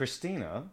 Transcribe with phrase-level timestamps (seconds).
[0.00, 0.66] Kristina,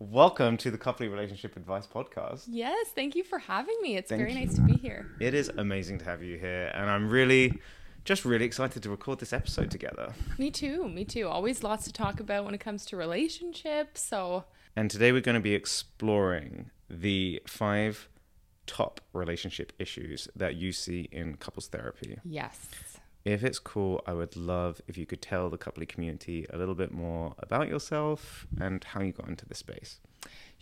[0.00, 2.46] welcome to the Couply Relationship Advice Podcast.
[2.48, 3.96] Yes, thank you for having me.
[3.96, 4.44] It's Thank very you.
[4.44, 5.06] nice to be here.
[5.20, 7.60] It is amazing to have you here, and I'm really,
[8.04, 10.12] just really excited to record this episode together.
[10.36, 10.88] Me too.
[10.88, 11.28] Me too.
[11.28, 14.00] Always lots to talk about when it comes to relationships.
[14.00, 18.08] So, And today we're going to be exploring the five
[18.66, 22.18] top relationship issues that you see in couples therapy.
[22.24, 22.58] yes.
[23.24, 26.74] If it's cool, I would love if you could tell the Couply community a little
[26.74, 30.00] bit more about yourself and how you got into this space.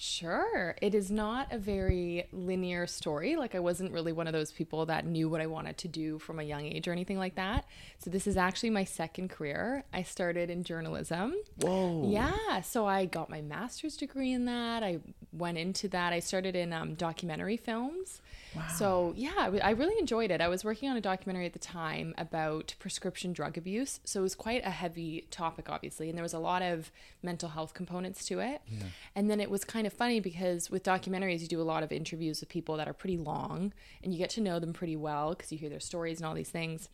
[0.02, 0.74] Sure.
[0.80, 3.36] It is not a very linear story.
[3.36, 6.18] Like, I wasn't really one of those people that knew what I wanted to do
[6.18, 7.66] from a young age or anything like that.
[7.98, 9.84] So, this is actually my second career.
[9.92, 11.34] I started in journalism.
[11.60, 12.08] Whoa.
[12.08, 12.62] Yeah.
[12.62, 14.82] So, I got my master's degree in that.
[14.82, 15.00] I
[15.34, 16.14] went into that.
[16.14, 18.22] I started in um, documentary films.
[18.56, 18.68] Wow.
[18.78, 20.40] So, yeah, I really enjoyed it.
[20.40, 24.00] I was working on a documentary at the time about prescription drug abuse.
[24.04, 26.08] So, it was quite a heavy topic, obviously.
[26.08, 26.90] And there was a lot of
[27.22, 28.62] mental health components to it.
[29.14, 31.92] And then it was kind of funny because with documentaries, you do a lot of
[31.92, 35.30] interviews with people that are pretty long and you get to know them pretty well
[35.30, 36.88] because you hear their stories and all these things.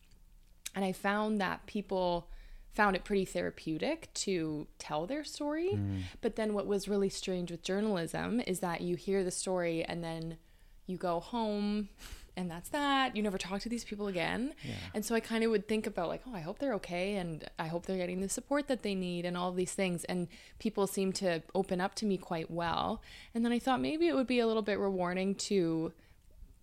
[0.75, 2.29] And I found that people
[2.73, 5.71] found it pretty therapeutic to tell their story.
[5.73, 6.01] Mm.
[6.21, 10.03] But then what was really strange with journalism is that you hear the story and
[10.03, 10.37] then
[10.85, 11.89] you go home
[12.37, 13.15] and that's that.
[13.15, 14.53] You never talk to these people again.
[14.93, 17.43] And so I kind of would think about like, oh, I hope they're okay and
[17.57, 20.03] I hope they're getting the support that they need and all these things.
[20.05, 20.27] And
[20.59, 23.01] people seem to open up to me quite well.
[23.33, 25.91] And then I thought maybe it would be a little bit rewarding to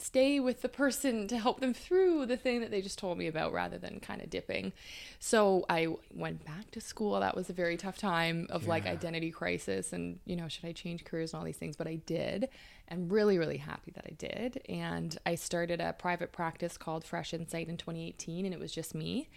[0.04, 3.26] stay with the person to help them through the thing that they just told me
[3.26, 4.70] about rather than kind of dipping.
[5.18, 7.18] So I went back to school.
[7.20, 10.72] That was a very tough time of like identity crisis and, you know, should I
[10.72, 11.74] change careers and all these things?
[11.74, 12.50] But I did.
[12.90, 14.60] I'm really, really happy that I did.
[14.68, 18.94] And I started a private practice called Fresh Insight in 2018, and it was just
[18.94, 19.30] me.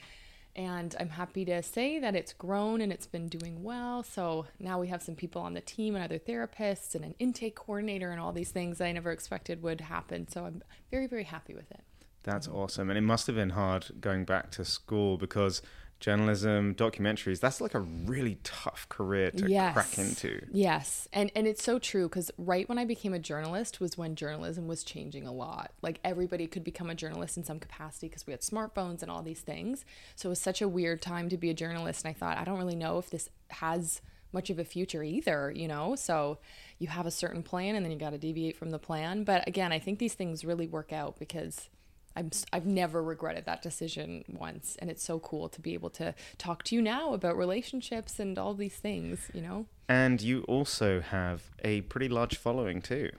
[0.57, 4.01] And I'm happy to say that it's grown and it's been doing well.
[4.01, 7.55] So now we have some people on the team and other therapists and an intake
[7.55, 10.27] coordinator and all these things I never expected would happen.
[10.27, 11.81] So I'm very, very happy with it.
[12.23, 12.89] That's awesome.
[12.89, 15.61] And it must have been hard going back to school because
[15.99, 19.73] journalism, documentaries, that's like a really tough career to Yes.
[19.73, 20.45] crack into.
[20.51, 21.07] Yes.
[21.11, 24.67] And and it's so true cuz right when I became a journalist was when journalism
[24.67, 25.71] was changing a lot.
[25.81, 29.23] Like everybody could become a journalist in some capacity because we had smartphones and all
[29.23, 29.85] these things.
[30.15, 32.43] So it was such a weird time to be a journalist and I thought I
[32.43, 34.01] don't really know if this has
[34.33, 35.95] much of a future either, you know?
[35.95, 36.37] So
[36.79, 39.23] you have a certain plan and then you got to deviate from the plan.
[39.23, 41.69] But again, I think these things really work out because
[42.17, 44.75] I'm, I've never regretted that decision once.
[44.79, 48.37] And it's so cool to be able to talk to you now about relationships and
[48.39, 49.67] all these things, you know?
[49.87, 53.11] And you also have a pretty large following too.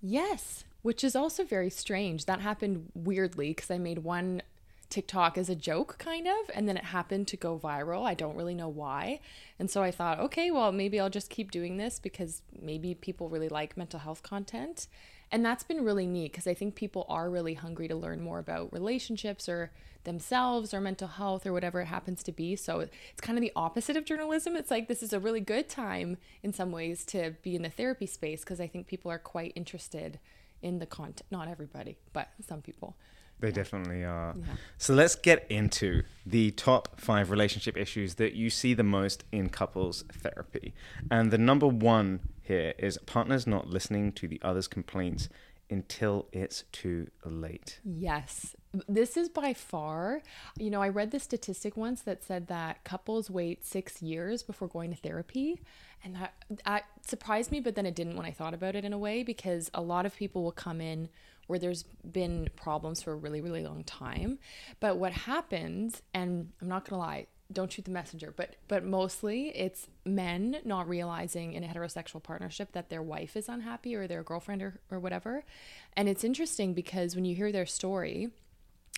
[0.00, 2.24] Yes, which is also very strange.
[2.24, 4.42] That happened weirdly because I made one
[4.88, 8.06] TikTok as a joke, kind of, and then it happened to go viral.
[8.06, 9.20] I don't really know why.
[9.58, 13.28] And so I thought, okay, well, maybe I'll just keep doing this because maybe people
[13.28, 14.86] really like mental health content.
[15.32, 18.38] And that's been really neat because I think people are really hungry to learn more
[18.38, 19.72] about relationships or
[20.04, 22.56] themselves or mental health or whatever it happens to be.
[22.56, 24.56] So it's kind of the opposite of journalism.
[24.56, 27.70] It's like this is a really good time in some ways to be in the
[27.70, 30.20] therapy space because I think people are quite interested
[30.62, 31.24] in the content.
[31.30, 32.96] Not everybody, but some people.
[33.38, 34.34] They definitely are.
[34.38, 34.44] Yeah.
[34.78, 39.50] So let's get into the top five relationship issues that you see the most in
[39.50, 40.72] couples therapy.
[41.10, 45.28] And the number one here is partners not listening to the other's complaints
[45.68, 47.80] until it's too late.
[47.84, 48.54] Yes.
[48.88, 50.22] This is by far,
[50.56, 54.68] you know, I read the statistic once that said that couples wait six years before
[54.68, 55.60] going to therapy.
[56.04, 56.34] And that,
[56.64, 59.22] that surprised me, but then it didn't when I thought about it in a way
[59.22, 61.08] because a lot of people will come in
[61.46, 64.38] where there's been problems for a really, really long time.
[64.78, 69.48] But what happens, and I'm not gonna lie, don't shoot the messenger but but mostly
[69.50, 74.22] it's men not realizing in a heterosexual partnership that their wife is unhappy or their
[74.22, 75.44] girlfriend or, or whatever.
[75.96, 78.30] And it's interesting because when you hear their story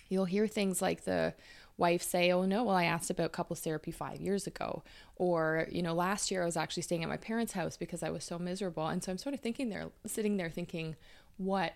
[0.09, 1.35] you'll hear things like the
[1.77, 4.83] wife say oh no well i asked about couples therapy five years ago.
[5.17, 8.11] Or you know last year i was actually staying at my parents house because i
[8.11, 8.87] was so miserable.
[8.87, 10.97] And so i'm sort of thinking there sitting there thinking
[11.37, 11.75] what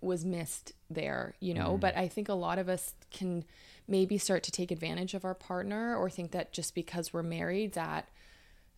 [0.00, 1.76] was missed there, you know.
[1.76, 1.80] Mm.
[1.80, 3.44] But I think a lot of us can
[3.90, 7.72] maybe start to take advantage of our partner or think that just because we're married
[7.74, 8.08] that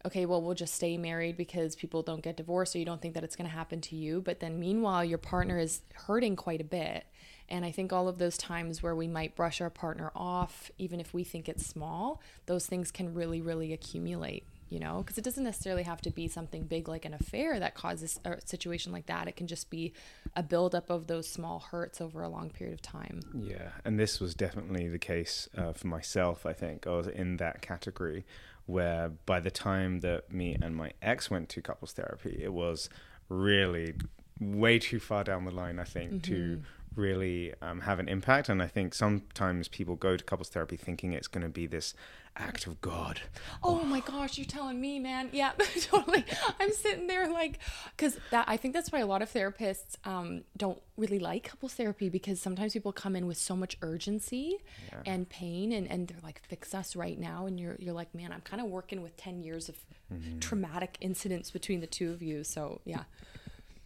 [0.04, 3.14] okay, well we'll just stay married because people don't get divorced or you don't think
[3.14, 6.60] that it's going to happen to you, but then meanwhile your partner is hurting quite
[6.60, 7.04] a bit.
[7.48, 10.98] And I think all of those times where we might brush our partner off even
[10.98, 15.24] if we think it's small, those things can really really accumulate you know, because it
[15.24, 19.04] doesn't necessarily have to be something big like an affair that causes a situation like
[19.04, 19.28] that.
[19.28, 19.92] It can just be
[20.34, 23.20] a buildup of those small hurts over a long period of time.
[23.34, 26.46] Yeah, and this was definitely the case uh, for myself.
[26.46, 28.24] I think I was in that category
[28.64, 32.88] where by the time that me and my ex went to couples therapy, it was
[33.28, 33.92] really
[34.40, 35.78] way too far down the line.
[35.78, 36.32] I think mm-hmm.
[36.32, 36.62] to
[36.96, 38.48] really um, have an impact.
[38.48, 41.94] And I think sometimes people go to couples therapy thinking it's going to be this
[42.36, 43.20] act of God.
[43.62, 43.84] Oh, oh.
[43.84, 45.28] my gosh, you're telling me, man.
[45.32, 46.24] Yeah, totally.
[46.60, 47.58] I'm sitting there like,
[47.96, 51.74] because that I think that's why a lot of therapists um, don't really like couples
[51.74, 54.58] therapy because sometimes people come in with so much urgency
[54.88, 55.12] yeah.
[55.12, 58.32] and pain, and, and they're like, fix us right now, and you're you're like, man,
[58.32, 59.76] I'm kind of working with ten years of
[60.12, 60.38] mm-hmm.
[60.38, 62.44] traumatic incidents between the two of you.
[62.44, 63.04] So yeah.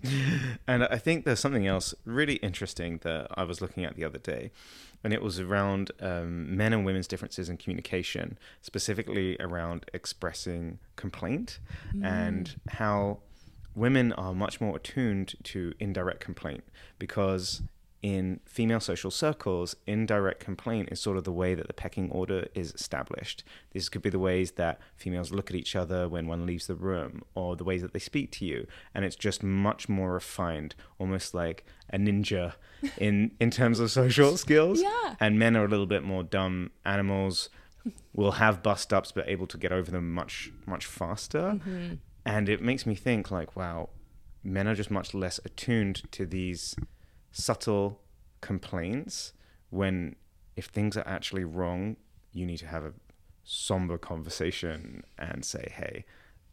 [0.67, 4.19] and I think there's something else really interesting that I was looking at the other
[4.19, 4.51] day,
[5.03, 11.59] and it was around um, men and women's differences in communication, specifically around expressing complaint
[11.95, 12.05] mm.
[12.05, 13.19] and how
[13.75, 16.65] women are much more attuned to indirect complaint
[16.99, 17.63] because
[18.07, 22.47] in female social circles, indirect complaint is sort of the way that the pecking order
[22.55, 23.43] is established.
[23.73, 26.77] This could be the ways that females look at each other when one leaves the
[26.77, 30.77] room, or the ways that they speak to you, and it's just much more refined,
[31.01, 32.53] almost like a ninja
[32.97, 34.81] in in terms of social skills.
[34.81, 35.17] Yeah.
[35.19, 37.49] And men are a little bit more dumb animals.
[38.15, 41.59] Will have bust ups, but able to get over them much much faster.
[41.59, 41.95] Mm-hmm.
[42.25, 43.89] And it makes me think like, wow,
[44.45, 46.77] men are just much less attuned to these
[47.37, 48.01] subtle
[48.41, 49.35] complaints
[49.69, 50.17] when
[50.57, 51.97] if things are actually wrong,
[52.33, 52.95] you need to have a
[53.45, 56.05] somber conversation and say, hey,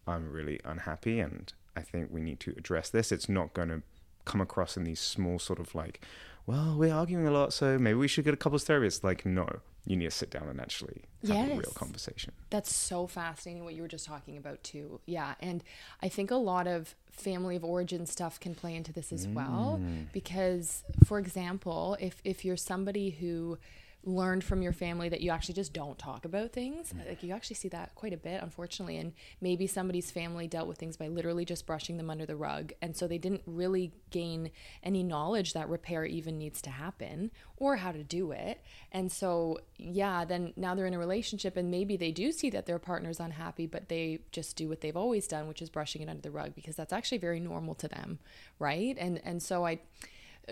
[0.06, 3.12] I'm really unhappy and I think we need to address this.
[3.12, 3.82] It's not going to
[4.26, 6.02] come across in these small sort of like,
[6.46, 9.04] well, we're arguing a lot, so maybe we should get a couples therapist.
[9.04, 9.48] Like, no,
[9.86, 11.52] you need to sit down and actually have yes.
[11.52, 12.34] a real conversation.
[12.50, 15.00] That's so fascinating what you were just talking about too.
[15.06, 15.64] Yeah, and
[16.02, 19.36] I think a lot of family of origin stuff can play into this as mm.
[19.36, 19.80] well
[20.14, 23.58] because for example, if if you're somebody who
[24.06, 26.94] learned from your family that you actually just don't talk about things.
[26.94, 27.08] Mm.
[27.08, 28.98] Like you actually see that quite a bit, unfortunately.
[28.98, 32.74] And maybe somebody's family dealt with things by literally just brushing them under the rug.
[32.82, 34.52] And so they didn't really gain
[34.84, 38.62] any knowledge that repair even needs to happen or how to do it.
[38.92, 42.66] And so, yeah, then now they're in a relationship and maybe they do see that
[42.66, 46.10] their partner's unhappy, but they just do what they've always done, which is brushing it
[46.10, 48.20] under the rug because that's actually very normal to them.
[48.60, 48.98] Right.
[49.00, 49.80] And, and so I,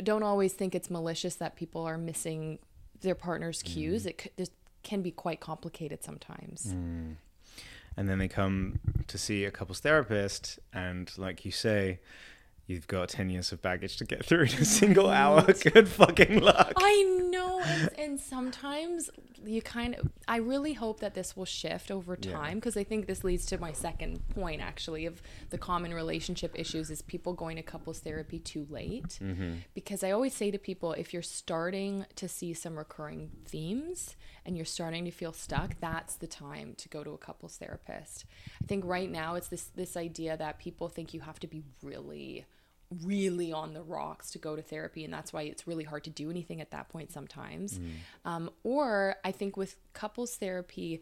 [0.01, 2.59] don't always think it's malicious that people are missing
[3.01, 4.05] their partner's cues.
[4.05, 4.09] Mm.
[4.09, 4.49] It, it
[4.83, 6.73] can be quite complicated sometimes.
[6.73, 7.15] Mm.
[7.97, 11.99] And then they come to see a couples therapist, and like you say,
[12.71, 15.43] you've got 10 years of baggage to get through in a single hour.
[15.43, 16.73] Good fucking luck.
[16.77, 17.61] I know.
[17.61, 19.09] And, and, sometimes
[19.45, 22.81] you kind of, I really hope that this will shift over time because yeah.
[22.81, 27.01] I think this leads to my second point actually of the common relationship issues is
[27.01, 29.19] people going to couples therapy too late.
[29.21, 29.53] Mm-hmm.
[29.73, 34.15] Because I always say to people, if you're starting to see some recurring themes
[34.45, 38.25] and you're starting to feel stuck, that's the time to go to a couples therapist.
[38.61, 41.63] I think right now it's this, this idea that people think you have to be
[41.81, 42.45] really
[43.03, 46.09] really on the rocks to go to therapy and that's why it's really hard to
[46.09, 47.79] do anything at that point sometimes.
[47.79, 47.89] Mm.
[48.25, 51.01] um, or i think with couples therapy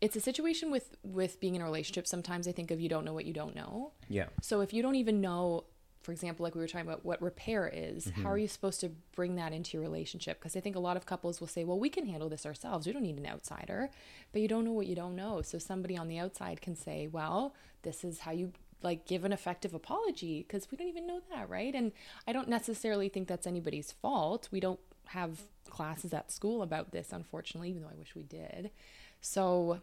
[0.00, 2.06] it's a situation with with being in a relationship.
[2.06, 3.92] Sometimes i think of you don't know what you don't know.
[4.08, 4.26] Yeah.
[4.42, 5.64] So if you don't even know
[6.02, 8.22] for example like we were talking about what repair is mm-hmm.
[8.22, 10.38] how are you supposed to bring that into your relationship?
[10.38, 12.86] Because i think a lot of couples will say well we can handle this ourselves.
[12.86, 13.90] We don't need an outsider.
[14.32, 15.42] But you don't know what you don't know.
[15.42, 19.32] So somebody on the outside can say well this is how you like give an
[19.32, 21.74] effective apology because we don't even know that, right?
[21.74, 21.92] And
[22.26, 24.48] I don't necessarily think that's anybody's fault.
[24.50, 28.70] We don't have classes at school about this, unfortunately, even though I wish we did.
[29.20, 29.80] So,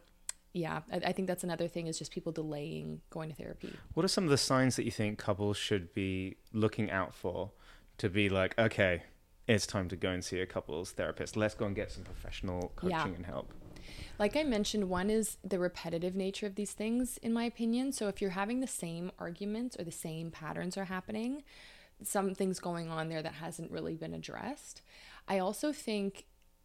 [0.52, 3.74] yeah, I, I, think that's another thing is just people delaying going to therapy.
[3.94, 7.52] What are some of the signs that you think couples should be looking out for
[7.98, 9.02] to be like, okay,
[9.46, 11.36] it's time to go and see a couples therapist.
[11.36, 13.16] Let's go and get some professional coaching yeah.
[13.16, 13.52] and help.
[14.18, 17.92] Like I mentioned, one is the repetitive nature of these things, in my opinion.
[17.92, 21.44] So if you're having the same arguments or the same patterns are happening,
[22.02, 24.82] something's going on there that hasn't really been addressed.
[25.28, 26.24] I also think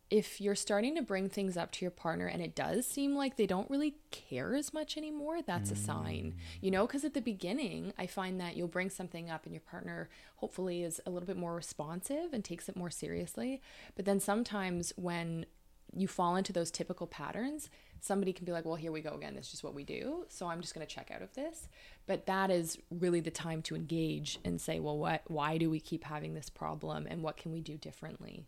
[0.09, 3.35] if you're starting to bring things up to your partner and it does seem like
[3.35, 5.73] they don't really care as much anymore, that's mm.
[5.73, 6.33] a sign.
[6.35, 6.41] Mm.
[6.61, 9.61] You know, because at the beginning, I find that you'll bring something up and your
[9.61, 13.61] partner hopefully is a little bit more responsive and takes it more seriously.
[13.95, 15.47] But then sometimes when
[15.95, 17.69] you fall into those typical patterns,
[17.99, 19.35] somebody can be like, well, here we go again.
[19.35, 20.25] This is just what we do.
[20.27, 21.67] So I'm just going to check out of this.
[22.05, 25.79] But that is really the time to engage and say, well, what, why do we
[25.79, 28.45] keep having this problem and what can we do differently?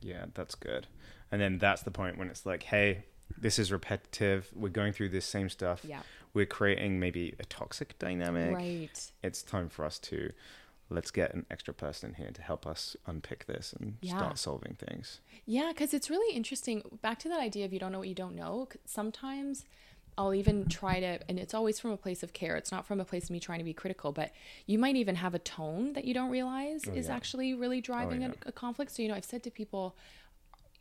[0.00, 0.86] Yeah, that's good.
[1.30, 3.04] And then that's the point when it's like, hey,
[3.38, 4.50] this is repetitive.
[4.54, 5.84] We're going through this same stuff.
[5.84, 6.00] Yeah.
[6.34, 8.54] We're creating maybe a toxic dynamic.
[8.54, 9.10] Right.
[9.22, 10.32] It's time for us to
[10.90, 14.18] let's get an extra person here to help us unpick this and Yeah.
[14.18, 15.20] start solving things.
[15.46, 16.82] Yeah, because it's really interesting.
[17.00, 18.68] Back to that idea of you don't know what you don't know.
[18.84, 19.64] Sometimes
[20.18, 22.56] I'll even try to, and it's always from a place of care.
[22.56, 24.32] It's not from a place of me trying to be critical, but
[24.66, 27.14] you might even have a tone that you don't realize oh, is yeah.
[27.14, 28.32] actually really oh, driving yeah.
[28.44, 28.90] a, a conflict.
[28.92, 29.96] So, you know, I've said to people,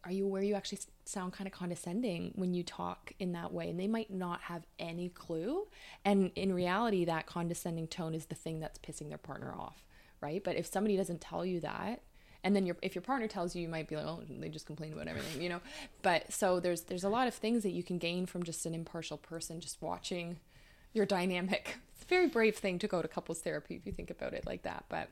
[0.03, 3.69] are you aware you actually sound kind of condescending when you talk in that way?
[3.69, 5.67] And they might not have any clue.
[6.05, 9.83] And in reality, that condescending tone is the thing that's pissing their partner off,
[10.21, 10.43] right?
[10.43, 12.01] But if somebody doesn't tell you that,
[12.43, 14.65] and then your if your partner tells you, you might be like, oh, they just
[14.65, 15.59] complain about everything, you know.
[16.01, 18.73] But so there's there's a lot of things that you can gain from just an
[18.73, 20.37] impartial person just watching
[20.93, 21.77] your dynamic.
[21.95, 24.45] It's a very brave thing to go to couples therapy if you think about it
[24.45, 24.85] like that.
[24.87, 25.09] But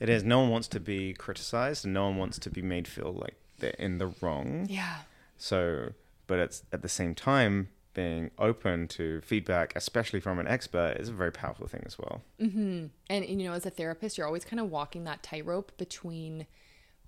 [0.00, 0.24] It is.
[0.24, 3.36] No one wants to be criticized and no one wants to be made feel like
[3.60, 4.66] they're in the wrong.
[4.68, 4.96] yeah,
[5.36, 5.92] So,
[6.26, 11.08] but it's at the same time being open to feedback, especially from an expert, is
[11.08, 12.22] a very powerful thing as well.
[12.40, 12.58] Mm-hmm.
[12.60, 16.46] and, and you know as a therapist you're always kind of walking that tightrope between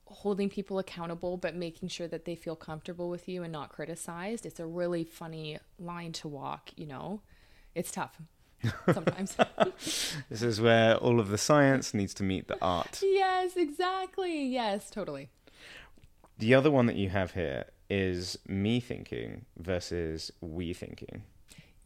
[0.07, 4.45] holding people accountable but making sure that they feel comfortable with you and not criticized.
[4.45, 7.23] It's a really funny line to walk you know?
[7.75, 8.21] It's tough
[8.93, 9.37] sometimes.
[10.29, 13.01] This is where all of the science needs to meet the art.
[13.03, 14.47] yes exactly.
[14.47, 15.31] Yes totally.
[16.39, 21.23] The other one that you have here is me thinking versus we thinking.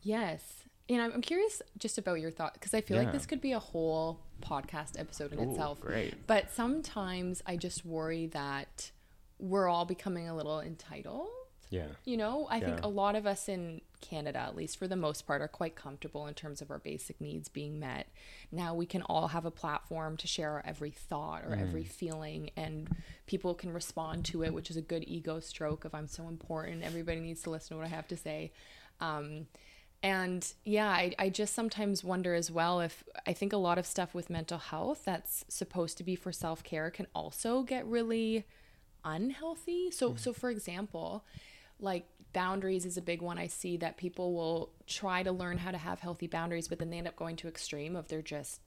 [0.02, 3.02] yes and i'm, I'm curious just about your thought because i feel Yeah.
[3.04, 6.26] like this could be a whole podcast episode in Ooh, itself great.
[6.28, 8.92] but sometimes i just worry that
[9.40, 11.26] we're all becoming a little entitled
[11.70, 11.86] Yeah.
[12.04, 15.26] You know, I think a lot of us in Canada, at least for the most
[15.26, 18.08] part, are quite comfortable in terms of our basic needs being met.
[18.52, 22.50] Now we can all have a platform to share our every thought or every feeling,
[22.56, 22.88] and
[23.26, 26.84] people can respond to it, which is a good ego stroke of I'm so important.
[26.84, 28.52] Everybody needs to listen to what I have to say.
[29.00, 29.46] Um,
[30.02, 33.86] and yeah, I, I just sometimes wonder as well if I think a lot of
[33.86, 38.44] stuff with mental health that's supposed to be for self care can also get really
[39.04, 39.90] unhealthy.
[39.90, 41.24] So so for example,
[41.80, 45.70] like boundaries is a big one I see that people will try to learn how
[45.70, 48.60] to have healthy boundaries but then they end up going to extreme of they're just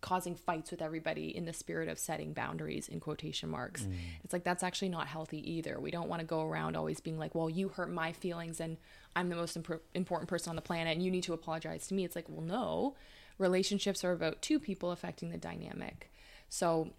[0.00, 3.82] causing fights with everybody in the spirit of setting boundaries in quotation marks.
[3.82, 3.94] Mm.
[4.22, 5.80] It's like that's actually not healthy either.
[5.80, 8.76] We don't want to go around always being like, "Well, you hurt my feelings and
[9.16, 11.94] I'm the most impor- important person on the planet and you need to apologize to
[11.94, 12.94] me." It's like, "Well, no.
[13.38, 16.12] Relationships are about two people affecting the dynamic."
[16.48, 16.92] So,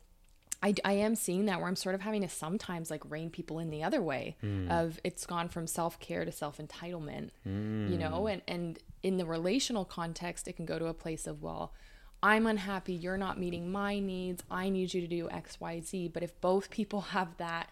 [0.62, 3.60] I, I am seeing that where I'm sort of having to sometimes like rein people
[3.60, 4.70] in the other way hmm.
[4.70, 8.28] of it's gone from self-care to self-entitlement, you know, hmm.
[8.28, 11.72] and, and in the relational context, it can go to a place of, well,
[12.22, 12.94] I'm unhappy.
[12.94, 14.44] You're not meeting my needs.
[14.52, 16.10] I need you to do X, Y, Z.
[16.10, 17.70] But if both people have that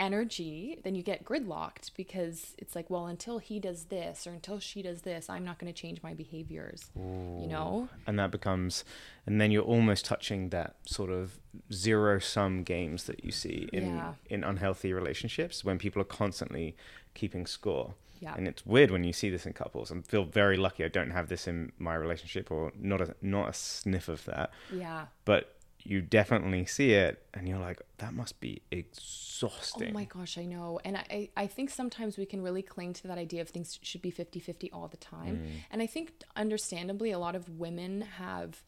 [0.00, 4.58] energy, then you get gridlocked because it's like, well, until he does this or until
[4.58, 7.88] she does this, I'm not going to change my behaviors, you know?
[8.06, 8.84] And that becomes,
[9.26, 11.38] and then you're almost touching that sort of
[11.72, 14.14] zero sum games that you see in, Yeah.
[14.30, 16.76] in unhealthy relationships when people are constantly
[17.14, 17.94] keeping score.
[18.20, 18.34] Yeah.
[18.36, 19.92] And it's weird when you see this in couples.
[19.92, 23.48] I feel very lucky I don't have this in my relationship or not a, not
[23.48, 24.50] a sniff of that.
[24.74, 25.06] Yeah.
[25.24, 29.90] But you definitely see it and you're like, that must be exhausting.
[29.90, 30.80] Oh my gosh, I know.
[30.84, 34.02] And I, I think sometimes we can really cling to that idea of things should
[34.02, 35.38] be 50 50 all the time.
[35.38, 35.50] Mm.
[35.70, 38.62] And I think, understandably, a lot of women have.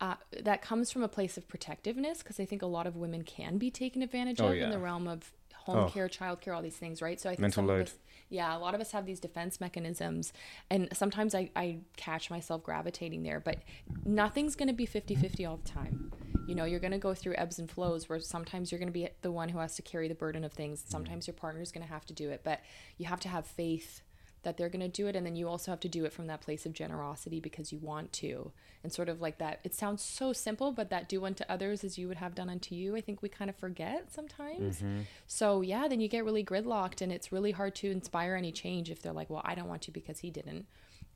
[0.00, 3.22] Uh, that comes from a place of protectiveness because I think a lot of women
[3.22, 4.64] can be taken advantage Oh, of yeah.
[4.64, 5.88] in the realm of home Oh.
[5.88, 7.18] care, child care, all these things, right?
[7.20, 7.82] So I think Mental load.
[7.86, 7.94] us,
[8.28, 10.32] yeah, a lot of us have these defense mechanisms,
[10.68, 13.58] and sometimes I, I catch myself gravitating there, but
[14.04, 16.12] nothing's going to be 50 50 all the time.
[16.46, 18.92] You know, you're going to go through ebbs and flows where sometimes you're going to
[18.92, 20.84] be the one who has to carry the burden of things.
[20.86, 22.60] Sometimes your partner's going to have to do it, but
[22.98, 24.02] you have to have faith
[24.44, 25.16] that they're going to do it.
[25.16, 27.78] And then you also have to do it from that place of generosity because you
[27.78, 28.52] want to.
[28.82, 31.98] And sort of like that, it sounds so simple, but that do unto others as
[31.98, 34.78] you would have done unto you, I think we kind of forget sometimes.
[34.78, 35.00] Mm-hmm.
[35.26, 38.90] So, yeah, then you get really gridlocked and it's really hard to inspire any change
[38.90, 40.66] if they're like, well, I don't want to because he didn't.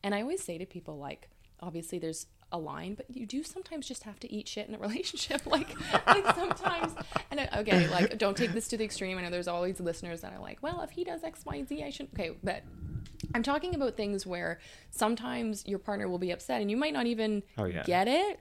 [0.03, 1.29] And I always say to people, like,
[1.61, 4.79] obviously there's a line, but you do sometimes just have to eat shit in a
[4.87, 5.45] relationship.
[5.47, 5.69] like,
[6.07, 6.93] like sometimes,
[7.31, 9.19] and I- okay, like, don't take this to the extreme.
[9.19, 11.83] I know there's always listeners that are like, well, if he does X, Y, Z,
[11.85, 12.15] I shouldn't.
[12.19, 12.63] Okay, but
[13.35, 17.07] I'm talking about things where sometimes your partner will be upset and you might not
[17.07, 17.83] even Oh, yeah.
[17.83, 18.41] get it.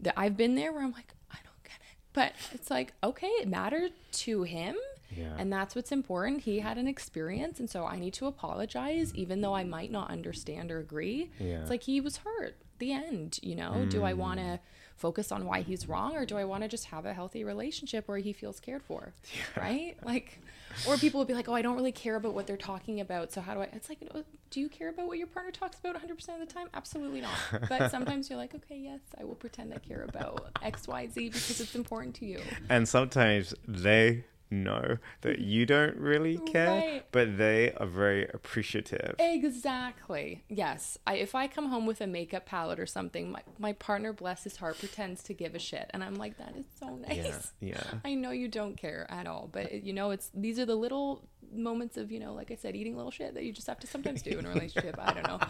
[0.00, 1.96] That I've been there where I'm like, I don't get it.
[2.12, 4.76] But it's like, okay, it mattered to him.
[5.10, 5.34] Yeah.
[5.38, 6.42] And that's what's important.
[6.42, 10.10] He had an experience, and so I need to apologize, even though I might not
[10.10, 11.30] understand or agree.
[11.38, 11.60] Yeah.
[11.60, 12.56] It's like he was hurt.
[12.78, 13.86] The end, you know?
[13.88, 14.58] Do I want to mm.
[14.96, 18.06] focus on why he's wrong, or do I want to just have a healthy relationship
[18.06, 19.14] where he feels cared for?
[19.56, 19.96] Right?
[20.04, 20.40] Like,
[20.86, 23.32] or people would be like, oh, I don't really care about what they're talking about.
[23.32, 23.68] So how do I?
[23.72, 26.52] It's like, "Oh, do you care about what your partner talks about 100% of the
[26.52, 26.68] time?
[26.74, 27.34] Absolutely not.
[27.68, 31.28] But sometimes you're like, okay, yes, I will pretend I care about X, Y, Z
[31.28, 32.40] because it's important to you.
[32.68, 37.04] And sometimes they know that you don't really care, Right.
[37.12, 39.14] but they are very appreciative.
[39.18, 40.44] Exactly.
[40.48, 40.98] Yes.
[41.06, 44.44] I, if I come home with a makeup palette or something, my, my partner, bless
[44.44, 45.90] his heart, pretends to give a shit.
[45.92, 47.52] And I'm like, that is so nice.
[47.60, 47.84] Yeah, yeah.
[48.04, 50.74] I know you don't care at all, but it- you know, it's these are the
[50.76, 53.78] little moments of, you know, like I said, eating little shit that you just have
[53.80, 54.96] to sometimes do in a relationship.
[54.98, 55.40] I don't know.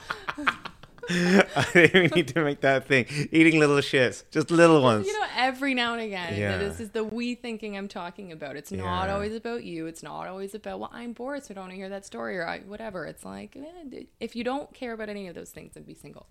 [1.57, 3.07] I think we need to make that thing.
[3.33, 5.07] Eating little shits, just little ones.
[5.07, 6.59] You know, every now and again, Yeah.
[6.59, 8.57] this is the we thinking I'm talking about.
[8.57, 9.15] It's not Yeah.
[9.15, 9.87] always about you.
[9.87, 12.37] It's not always about, well, I'm bored, so I don't want to hear that story
[12.39, 13.07] or I, whatever.
[13.07, 16.27] It's like, eh, if you don't care about any of those things, then be single.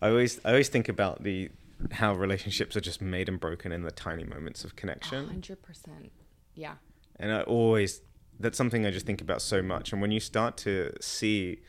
[0.00, 1.50] I always, I always think about the
[1.90, 5.26] how relationships are just made and broken in the tiny moments of connection.
[5.26, 6.10] 100%.
[6.54, 6.74] Yeah.
[7.18, 8.02] And I always,
[8.38, 9.92] that's something I just think about so much.
[9.92, 11.60] And when you start to see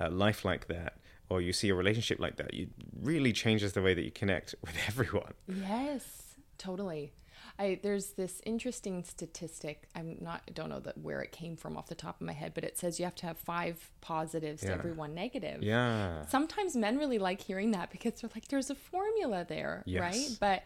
[0.00, 0.98] uh, life like that,
[1.32, 2.68] or you see a relationship like that, it
[3.00, 5.32] really changes the way that you connect with everyone.
[5.48, 7.12] Yes, totally.
[7.58, 9.86] I there's this interesting statistic.
[9.94, 12.52] I'm not don't know that where it came from off the top of my head,
[12.54, 14.70] but it says you have to have five positives Yeah.
[14.70, 15.62] to every one negative.
[15.62, 16.24] Yeah.
[16.26, 20.28] Sometimes men really like hearing that because they're like, there's a formula there, right?
[20.40, 20.62] But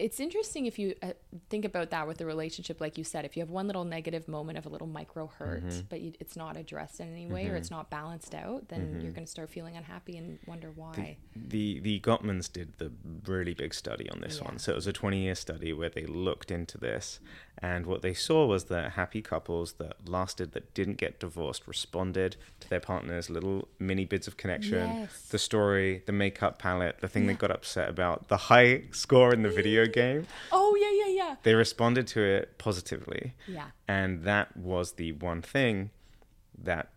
[0.00, 1.12] it's interesting if you uh,
[1.50, 4.26] think about that with the relationship, like you said, if you have one little negative
[4.28, 5.80] moment of a little micro hurt, Mm-hmm.
[5.90, 9.12] but you, it's not addressed in any way or it's not balanced out, then you're
[9.12, 11.18] going to start feeling unhappy and wonder why.
[11.36, 12.90] the the Gottmans did the
[13.26, 14.48] really big study on this Yeah.
[14.48, 14.58] one.
[14.58, 17.20] So it was a 20 year study where they looked into this,
[17.58, 22.36] and what they saw was that happy couples that lasted, that didn't get divorced, responded
[22.60, 25.28] to their partner's little mini bits of connection, Yes.
[25.30, 29.42] the story, the makeup palette, the thing they got upset about, the high score in
[29.42, 30.26] the video game.
[30.52, 31.36] Oh yeah, yeah, yeah.
[31.42, 33.34] They responded to it positively.
[33.46, 33.66] Yeah.
[33.88, 35.90] And that was the one thing
[36.62, 36.90] that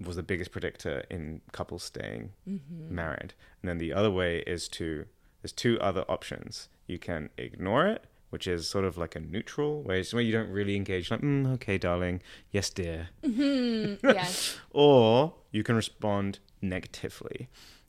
[0.00, 2.94] was the biggest predictor in couples staying Mm-hmm.
[2.94, 3.34] married.
[3.62, 5.06] And then the other way is to,
[5.42, 6.68] there's two other options.
[6.86, 10.00] You can ignore it, which is sort of like a neutral, way.
[10.00, 13.08] it's where you don't really engage, like, mm, okay, darling, yes, dear.
[13.22, 14.56] yes.
[14.70, 17.48] Or you can respond negatively.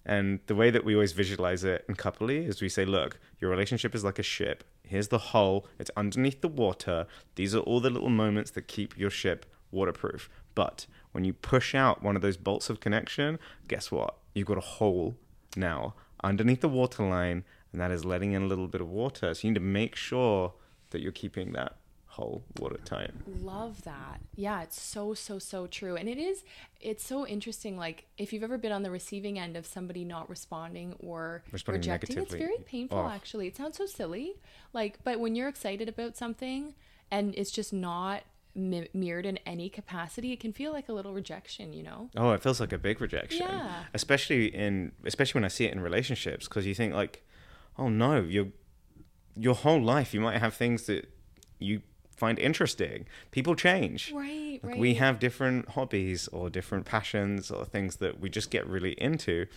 [0.09, 3.51] And the way that we always visualize it in Couply is we say, look, your
[3.51, 4.63] relationship is like a ship.
[4.81, 5.67] Here's the hull.
[5.77, 7.05] It's underneath the water.
[7.35, 10.27] These are all the little moments that keep your ship waterproof.
[10.55, 14.15] But when you push out one of those bolts of connection, guess what?
[14.33, 15.15] You've got a hole
[15.55, 19.35] now underneath the waterline, and that is letting in a little bit of water.
[19.35, 20.53] So you need to make sure
[20.89, 21.77] that you're keeping that
[22.13, 23.11] hole watertight.
[23.41, 24.19] Love that.
[24.35, 25.95] Yeah, it's so so so true.
[25.95, 26.43] And it is
[26.81, 30.29] it's so interesting like if you've ever been on the receiving end of somebody not
[30.29, 33.09] responding or Responding rejecting, it's very painful Oh.
[33.09, 33.47] actually.
[33.47, 34.33] It sounds so silly.
[34.73, 36.73] Like but when you're excited about something
[37.11, 38.23] and it's just not
[38.55, 42.09] mi- mirrored in any capacity, it can feel like a little rejection, you know?
[42.17, 43.45] Oh, it feels like a big rejection.
[43.47, 43.83] Yeah.
[43.93, 47.23] Especially in especially when I see it in relationships because you think like,
[47.77, 48.47] oh no, your
[49.35, 51.07] your whole life you might have things that
[51.59, 51.81] you
[52.19, 53.05] find interesting.
[53.31, 54.11] People change.
[54.11, 54.79] Right, Like, right.
[54.79, 59.47] We have different hobbies or different passions or things that we just get really into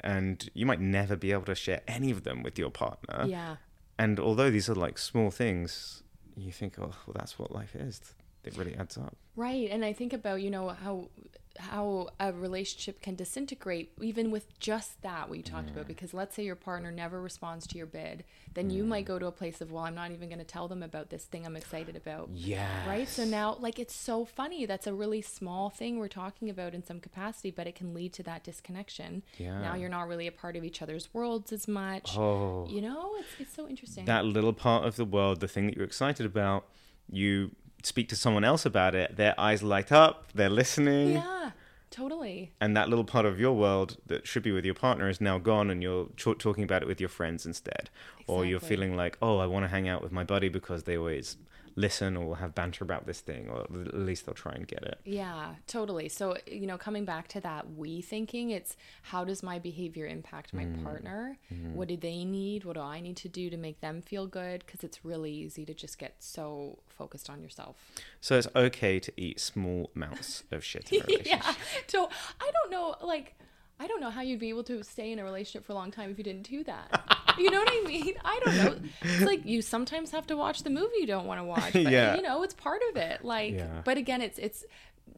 [0.00, 3.24] and you might never be able to share any of them with your partner.
[3.26, 3.56] yeah.
[3.98, 6.02] And although these are like small things,
[6.36, 8.00] you think, oh, well, that's what life is.
[8.44, 9.16] It really adds up.
[9.36, 9.68] Right.
[9.70, 11.08] And I think about, you know, how
[11.58, 15.72] how a relationship can disintegrate even with just that we talked Mm.
[15.72, 18.88] about because let's say your partner never responds to your bid then you Mm.
[18.88, 21.10] might go to a place of well i'm not even going to tell them about
[21.10, 22.88] this thing i'm excited about Yeah.
[22.88, 26.74] right so now like it's so funny that's a really small thing we're talking about
[26.74, 29.60] in some capacity but it can lead to that disconnection Yeah.
[29.60, 32.66] now you're not really a part of each other's worlds as much Oh.
[32.68, 35.76] you know it's, it's so interesting that little part of the world, the thing that
[35.76, 36.66] you're excited about,
[37.10, 37.50] you
[37.82, 41.50] speak to someone else about it, their eyes light up, they're listening, yeah
[41.96, 42.52] totally.
[42.60, 45.38] And that little part of your world that should be with your partner is now
[45.38, 47.88] gone, and you're ch- talking about it with your friends instead,
[48.26, 50.96] or you're feeling like, oh, I want to hang out with my buddy because they
[50.96, 51.36] always
[51.78, 54.98] listen or have banter about this thing, or at least they'll try and get it.
[55.04, 56.08] Yeah, totally.
[56.08, 60.52] So, you know, coming back to that we thinking, it's how does my behavior impact
[60.54, 60.84] my Mm-hmm.
[60.84, 61.38] partner?
[61.74, 62.64] What do they need?
[62.64, 64.64] What do I need to do to make them feel good?
[64.66, 67.76] Because it's really easy to just get so focused on yourself.
[68.20, 71.26] So it's okay to eat small amounts of shit in a relationship.
[71.46, 71.54] yeah.
[71.88, 72.08] So,
[72.40, 73.34] I don't know, like,
[73.78, 75.90] I don't know how you'd be able to stay in a relationship for a long
[75.90, 77.02] time if you didn't do that.
[77.38, 78.14] you know what I mean?
[78.24, 78.76] I don't know.
[79.02, 81.72] It's like you sometimes have to watch the movie you don't want to watch.
[81.74, 82.16] But, Yeah.
[82.16, 83.24] You know, it's part of it.
[83.24, 83.82] Like, Yeah.
[83.84, 84.64] but again, it's it's.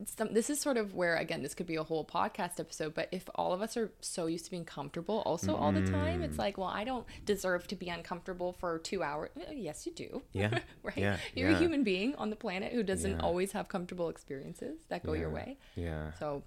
[0.04, 3.08] Some, this is sort of where again this could be a whole podcast episode but
[3.10, 6.24] if all of us are so used to being comfortable also all the time Mm.
[6.24, 9.92] it's like well i don't deserve to be uncomfortable for two hours Uh, yes you
[9.92, 10.58] do Yeah.
[10.84, 11.16] right Yeah.
[11.34, 11.56] you're Yeah.
[11.56, 13.22] a human being on the planet who doesn't Yeah.
[13.22, 16.12] always have comfortable experiences that go your way Yeah.
[16.20, 16.44] so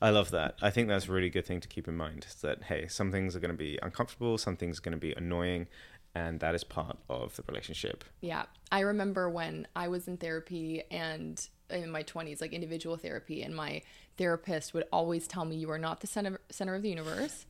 [0.00, 0.56] I love that.
[0.60, 3.10] I think that's a really good thing to keep in mind is that, hey, some
[3.10, 5.68] things are going to be uncomfortable, some things are going to be annoying,
[6.14, 8.04] and that is part of the relationship.
[8.20, 8.44] Yeah.
[8.72, 13.54] I remember when I was in therapy and in my 20s, like individual therapy, and
[13.54, 13.82] my
[14.16, 17.46] therapist would always tell me, You are not the center, center of the universe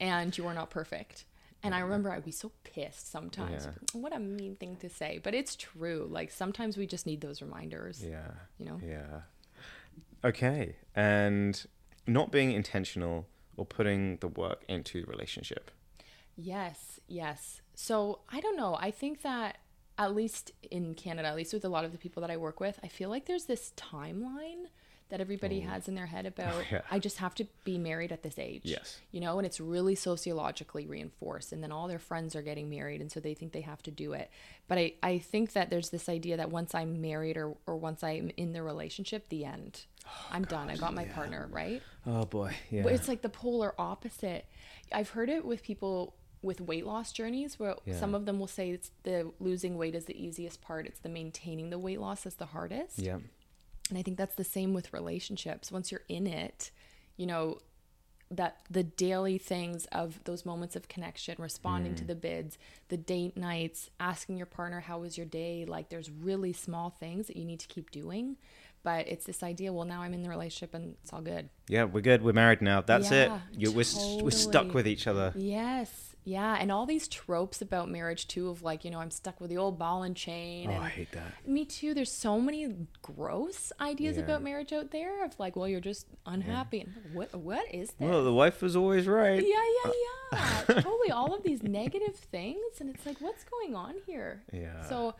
[0.00, 1.24] and you are not perfect.
[1.62, 1.86] And I mm-hmm.
[1.86, 3.66] remember I'd be so pissed sometimes.
[3.66, 4.00] Yeah.
[4.00, 5.20] What a mean thing to say.
[5.22, 6.08] But it's true.
[6.10, 8.04] Like sometimes we just need those reminders.
[8.04, 8.30] Yeah.
[8.58, 8.80] You know?
[8.84, 9.22] Yeah.
[10.24, 10.76] Okay.
[10.94, 11.66] And
[12.06, 13.26] not being intentional
[13.56, 15.70] or putting the work into the relationship.
[16.36, 17.60] Yes, yes.
[17.74, 18.76] So I don't know.
[18.80, 19.58] I think that
[19.98, 22.60] at least in Canada, at least with a lot of the people that I work
[22.60, 24.66] with, I feel like there's this timeline
[25.08, 25.66] that everybody mm.
[25.66, 26.82] has in their head about Oh, yeah.
[26.90, 28.62] I just have to be married at this age.
[28.64, 28.98] Yes.
[29.10, 31.52] You know, and it's really sociologically reinforced.
[31.52, 33.90] And then all their friends are getting married and so they think they have to
[33.90, 34.30] do it.
[34.68, 38.04] But I, I think that there's this idea that once I'm married or, or once
[38.04, 39.86] I'm in the relationship, the end.
[40.08, 40.70] Oh, I'm done.
[40.70, 41.82] I got my partner, right?
[42.06, 42.54] Oh boy.
[42.70, 42.82] Yeah.
[42.82, 44.46] But it's like the polar opposite.
[44.92, 47.98] I've heard it with people with weight loss journeys where Yeah.
[47.98, 50.86] some of them will say it's the losing weight is the easiest part.
[50.86, 52.98] It's the maintaining the weight loss is the hardest.
[52.98, 53.18] yeah.
[53.90, 55.72] And I think that's the same with relationships.
[55.72, 56.70] Once you're in it,
[57.16, 57.58] you know,
[58.30, 62.08] that the daily things of those moments of connection, responding to mm.
[62.08, 66.52] the bids, the date nights, asking your partner how was your day, like there's really
[66.52, 68.36] small things that you need to keep doing.
[68.82, 71.48] But it's this idea, well now I'm in the relationship and it's all good.
[71.68, 72.22] Yeah, we're good.
[72.22, 72.80] We're married now.
[72.80, 73.58] That's Yeah, it.
[73.60, 75.32] You, we're, s- we're stuck with each other.
[75.36, 76.14] Yes.
[76.24, 76.56] Yeah.
[76.60, 79.56] And all these tropes about marriage, too, of like, you know, I'm stuck with the
[79.58, 80.68] old ball and chain.
[80.70, 81.32] Oh, and I hate that.
[81.46, 81.92] me too.
[81.94, 84.24] There's so many gross ideas Yeah.
[84.24, 86.80] about marriage out there of like, well, you're just unhappy.
[86.82, 88.08] And what, what is this?
[88.08, 89.42] Well, the wife was always right.
[89.42, 90.80] yeah, yeah, uh, yeah.
[90.82, 91.10] totally.
[91.10, 92.80] All of these negative things.
[92.80, 94.42] And it's like, what's going on here?
[94.52, 94.86] Yeah.
[94.88, 95.14] So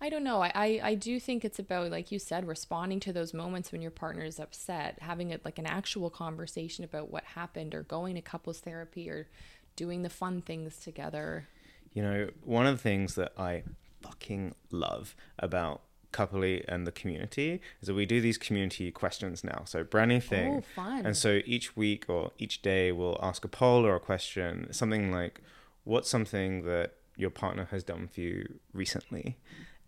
[0.00, 0.42] I don't know.
[0.42, 3.80] I, I, I do think it's about, like you said, responding to those moments when
[3.80, 8.14] your partner is upset, having it like an actual conversation about what happened or going
[8.16, 9.28] to couples therapy or
[9.76, 11.48] doing the fun things together.
[11.92, 13.62] You know, one of the things that I
[14.02, 15.80] fucking love about
[16.12, 19.62] Couply and the community is that we do these community questions now.
[19.64, 20.58] So brand new thing.
[20.58, 21.04] Oh, fun.
[21.04, 25.10] And so each week or each day we'll ask a poll or a question, something
[25.10, 25.40] like,
[25.82, 29.38] what's something that your partner has done for you recently?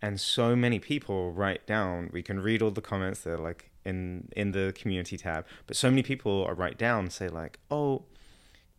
[0.01, 3.71] And so many people write down, we can read all the comments that are like
[3.85, 8.03] in in the community tab, but so many people are write down say like, oh,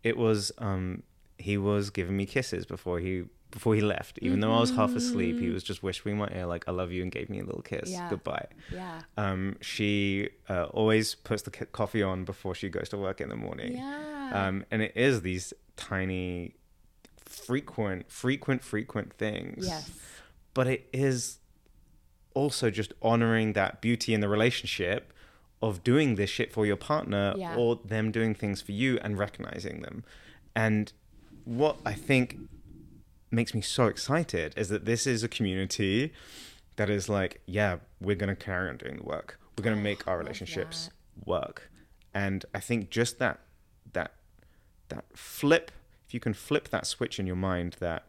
[0.04, 1.02] it was um
[1.38, 4.94] he was giving me kisses before he before he left even though i was half
[4.94, 7.44] asleep he was just whispering my ear like i love you and gave me a
[7.44, 8.10] little kiss Yeah.
[8.10, 9.00] goodbye Yeah.
[9.16, 13.36] um she uh, always puts the coffee on before she goes to work in the
[13.36, 14.30] morning Yeah.
[14.48, 16.56] um and it is these tiny
[17.24, 19.90] frequent frequent frequent things yes.
[20.58, 21.38] But it is
[22.34, 25.12] also just honoring that beauty in the relationship
[25.62, 27.54] of doing this shit for your partner Yeah.
[27.54, 30.02] or them doing things for you and recognizing them.
[30.56, 30.92] And
[31.44, 32.38] what I think
[33.30, 36.12] makes me so excited is that this is a community
[36.74, 39.38] that is like, yeah, we're going to carry on doing the work.
[39.56, 40.90] We're going to make our relationships
[41.24, 41.70] work.
[42.12, 43.38] And I think just that
[43.92, 44.10] that
[44.88, 45.70] that flip,
[46.08, 48.07] if you can flip that switch in your mind that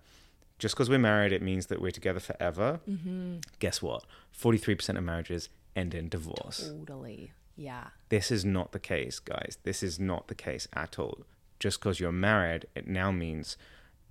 [0.60, 2.80] just because we're married, it means that we're together forever.
[2.90, 3.38] Mm-hmm.
[3.60, 4.04] Guess what?
[4.40, 6.70] 43% of marriages end in divorce.
[6.70, 7.32] Totally.
[7.56, 7.88] Yeah.
[8.10, 9.58] This is not the case, guys.
[9.64, 11.20] This is not the case at all.
[11.60, 13.58] Just because you're married, it now means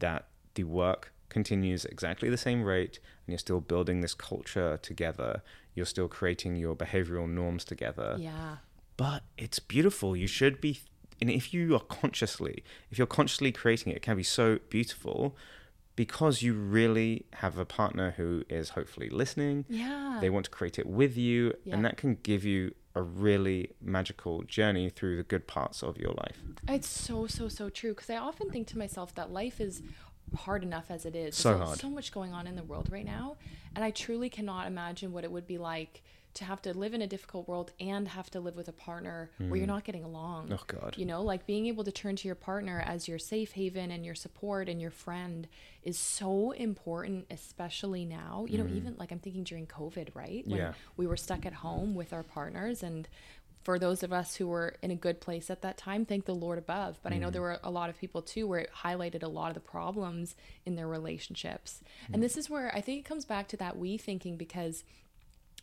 [0.00, 5.42] that the work continues exactly the same rate and you're still building this culture together.
[5.74, 8.56] You're still creating your behavioral norms together Yeah.
[8.96, 10.16] but it's beautiful.
[10.16, 10.80] You should be,
[11.20, 15.36] and if you are consciously, if you're consciously creating it, it can be so beautiful
[15.98, 19.64] because you really have a partner who is hopefully listening.
[19.68, 20.18] Yeah.
[20.20, 21.74] They want to create it with you, Yeah.
[21.74, 26.12] and that can give you a really magical journey through the good parts of your
[26.12, 26.38] life.
[26.68, 29.82] It's so so so true because I often think to myself that life is
[30.36, 31.34] hard enough as it is.
[31.34, 31.78] So There's hard.
[31.80, 33.36] So much going on in the world right now,
[33.74, 36.02] and I truly cannot imagine what it would be like
[36.34, 39.30] to have to live in a difficult world and have to live with a partner
[39.38, 39.72] where you're hmm.
[39.72, 40.52] not getting along.
[40.52, 40.94] Oh, God.
[40.96, 44.04] You know, like being able to turn to your partner as your safe haven and
[44.04, 45.48] your support and your friend
[45.82, 48.46] is so important, especially now.
[48.48, 48.76] You know, hmm.
[48.76, 50.46] even like I'm thinking during COVID, right?
[50.46, 50.72] When Yeah.
[50.96, 53.08] we were stuck at home with our partners and
[53.64, 56.34] for those of us who were in a good place at that time, thank the
[56.34, 57.00] Lord above.
[57.02, 57.20] But I Mm.
[57.20, 57.48] know there hmm.
[57.48, 60.76] were a lot of people too where it highlighted a lot of the problems in
[60.76, 61.82] their relationships.
[62.12, 64.84] And this is where I think it comes back to that we thinking because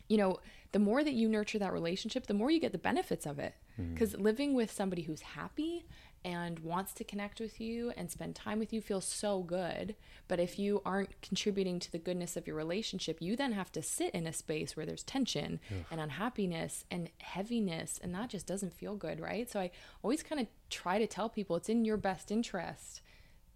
[0.08, 0.38] you know,
[0.72, 3.54] the more that you nurture that relationship, the more you get the benefits of it.
[3.92, 5.84] Because living with somebody who's happy
[6.24, 9.94] and wants to connect with you and spend time with you feels so good.
[10.28, 13.82] But if you aren't contributing to the goodness of your relationship, you then have to
[13.82, 18.72] sit in a space where there's tension and unhappiness and heaviness, and that just doesn't
[18.72, 19.50] feel good, right?
[19.50, 19.70] So I
[20.02, 23.02] always kind of try to tell people it's in your best interest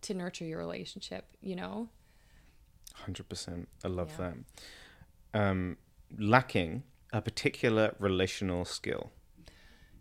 [0.03, 1.89] to nurture your relationship, you know?
[2.93, 3.69] Hundred percent.
[3.83, 4.33] I love Yeah.
[5.33, 5.41] that.
[5.41, 5.79] Um,
[6.19, 9.13] lacking a particular relational skill.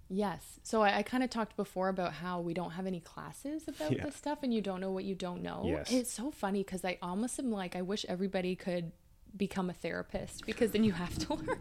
[0.10, 0.60] Yes.
[0.63, 3.91] So I, I kind of talked before about how we don't have any classes about
[3.91, 4.06] Yeah.
[4.06, 5.63] this stuff and you don't know what you don't know.
[5.65, 5.91] Yes.
[5.91, 8.91] It's so funny because I almost am like, I wish everybody could
[9.38, 11.58] become a therapist because then you have to learn.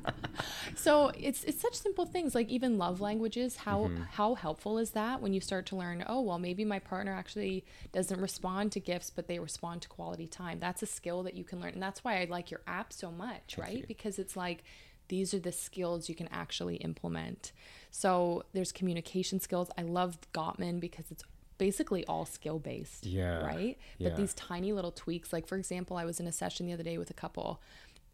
[0.75, 3.57] so it's it's such simple things like even love languages.
[3.57, 4.03] How Mm-hmm.
[4.13, 7.65] how helpful is that when you start to learn, oh well maybe my partner actually
[7.93, 10.59] doesn't respond to gifts, but they respond to quality time.
[10.61, 11.75] That's a skill that you can learn.
[11.75, 13.79] And that's why I like your app so much, right?
[13.79, 13.85] you.
[13.87, 14.65] Because it's like
[15.09, 17.53] these are the skills you can actually implement.
[17.91, 19.71] So there's communication skills.
[19.79, 21.25] I love Gottman because it's
[21.59, 23.05] basically all skill based.
[23.07, 23.79] Yeah, Right.
[23.99, 24.09] yeah.
[24.09, 26.85] But these tiny little tweaks, like for example, I was in a session the other
[26.85, 27.61] day with a couple,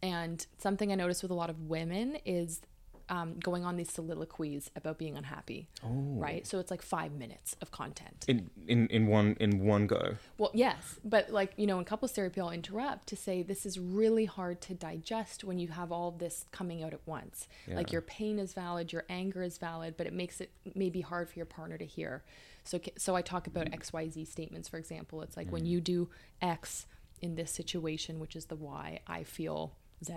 [0.01, 2.61] and something I noticed with a lot of women is
[3.07, 5.67] um, going on these soliloquies about being unhappy.
[5.83, 5.89] Oh.
[5.91, 6.47] Right.
[6.47, 8.25] So it's like five minutes of content.
[8.27, 10.15] In in in one in one go.
[10.39, 13.77] Well, yes, but like you know, in couples therapy, I'll interrupt to say this is
[13.79, 17.47] really hard to digest when you have all this coming out at once.
[17.67, 21.29] Like your pain is valid, your anger is valid, but it makes it maybe hard
[21.29, 22.23] for your partner to hear.
[22.65, 23.73] So, so I talk about mm.
[23.73, 24.67] X, Y, Z statements.
[24.67, 25.67] For example, it's like when mm.
[25.67, 26.09] you do
[26.41, 26.87] X
[27.21, 29.73] in this situation, which is the Y, I feel
[30.03, 30.13] Z.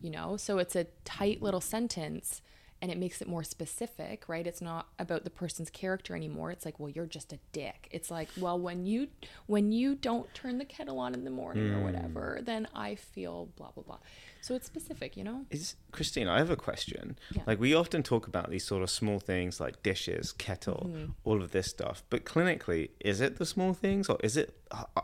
[0.00, 2.40] You know, so it's a tight little sentence
[2.80, 4.46] and it makes it more specific, right?
[4.46, 6.50] It's not about the person's character anymore.
[6.52, 7.88] It's like, well, you're just a dick.
[7.90, 9.08] It's like, well, when you
[9.46, 13.46] when you don't turn the kettle on in the morning or whatever, then I feel
[13.56, 13.98] blah blah blah.
[14.40, 15.44] So it's specific, you know?
[15.50, 17.18] Is Christine, I have a question.
[17.32, 17.42] Yeah.
[17.46, 21.10] Like we often talk about these sort of small things like dishes, kettle, Mm-hmm.
[21.24, 22.04] all of this stuff.
[22.10, 25.00] But clinically, is it the small things or is it uh, uh,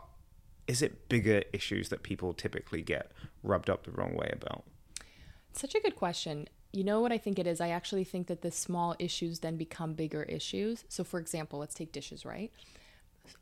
[0.67, 3.11] is it bigger issues that people typically get
[3.43, 4.63] rubbed up the wrong way about?
[5.53, 6.47] Such a good question.
[6.75, 7.61] You know what I think it is?
[7.61, 10.83] I actually think that the small issues then become bigger issues.
[10.89, 12.51] So, for example, let's take dishes, right?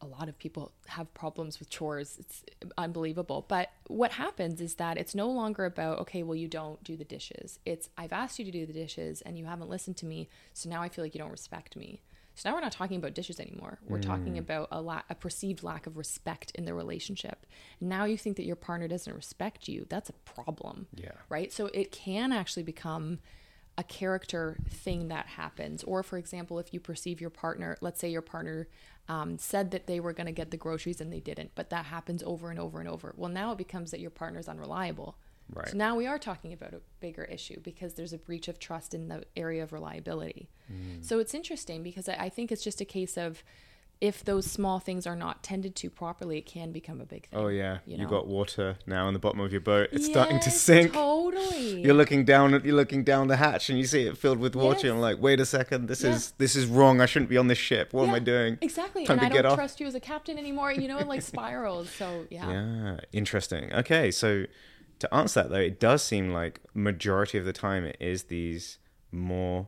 [0.01, 2.17] A lot of people have problems with chores.
[2.19, 2.43] It's
[2.77, 3.43] unbelievable.
[3.47, 7.03] But what happens is that it's no longer about, okay, well, you don't do the
[7.03, 7.59] dishes.
[7.65, 10.29] It's, I've asked you to do the dishes and you haven't listened to me.
[10.53, 12.01] So now I feel like you don't respect me.
[12.35, 13.79] So now we're not talking about dishes anymore.
[13.87, 17.45] We're talking about a, la- a perceived lack of respect in the relationship.
[17.79, 19.85] Now you think that your partner doesn't respect you.
[19.89, 21.11] That's a problem Yeah.
[21.29, 21.53] right?
[21.53, 23.19] So it can actually become
[23.77, 25.83] a character thing that happens.
[25.83, 28.67] Or, for example, if you perceive your partner, let's say your partner
[29.09, 31.85] um, said that they were going to get the groceries and they didn't, but that
[31.85, 33.13] happens over and over and over.
[33.17, 35.17] Well, now it becomes that your partner's unreliable.
[35.53, 35.69] Right.
[35.69, 38.93] So now we are talking about a bigger issue because there's a breach of trust
[38.93, 40.49] in the area of reliability.
[40.71, 41.03] Mm.
[41.03, 43.43] So it's interesting because I, I think it's just a case of
[44.01, 47.39] if those small things are not tended to properly, it can become a big thing.
[47.39, 49.89] Oh yeah, you you got water now in the bottom of your boat.
[49.93, 50.91] It's starting to sink.
[50.91, 51.81] Totally.
[51.81, 54.55] You're looking down at you're looking down the hatch and you see it filled with
[54.55, 54.87] water.
[54.87, 54.93] Yes.
[54.93, 56.15] I'm like, wait a second, this Yeah.
[56.15, 56.99] is this is wrong.
[56.99, 57.93] I shouldn't be on this ship.
[57.93, 58.57] What am I doing?
[58.61, 59.05] Exactly.
[59.05, 59.57] Time and to I get don't off.
[59.57, 60.73] trust you as a captain anymore.
[60.73, 61.89] You know, it like spirals.
[61.89, 62.49] So yeah.
[62.51, 63.71] Yeah, interesting.
[63.73, 64.45] Okay, so
[64.99, 68.77] to answer that though, it does seem like majority of the time it is these
[69.11, 69.67] more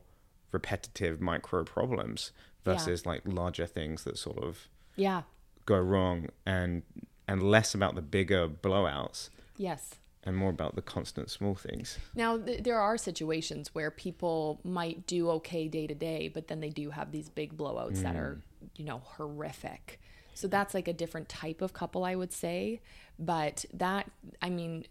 [0.51, 2.31] repetitive micro problems
[2.65, 2.73] Yeah.
[2.73, 5.23] versus like larger things that sort of Yeah.
[5.65, 6.83] go wrong and
[7.27, 9.95] and less about the bigger blowouts Yes.
[10.23, 11.97] and more about the constant small things.
[12.13, 16.59] Now th- there are situations where people might do okay day to day, but then
[16.59, 18.69] they do have these big blowouts that are, mm.
[18.77, 19.99] you know, horrific.
[20.35, 22.81] So that's like a different type of couple, I would say.
[23.17, 24.11] But that,
[24.41, 24.85] I mean,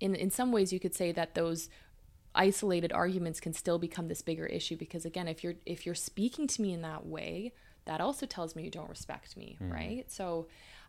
[0.00, 1.68] in in some ways, you could say that those
[2.34, 6.46] isolated arguments can still become this bigger issue because again, if you're if you're speaking
[6.46, 7.52] to me in that way,
[7.86, 10.04] that also tells me you don't respect me, right?
[10.10, 10.46] So.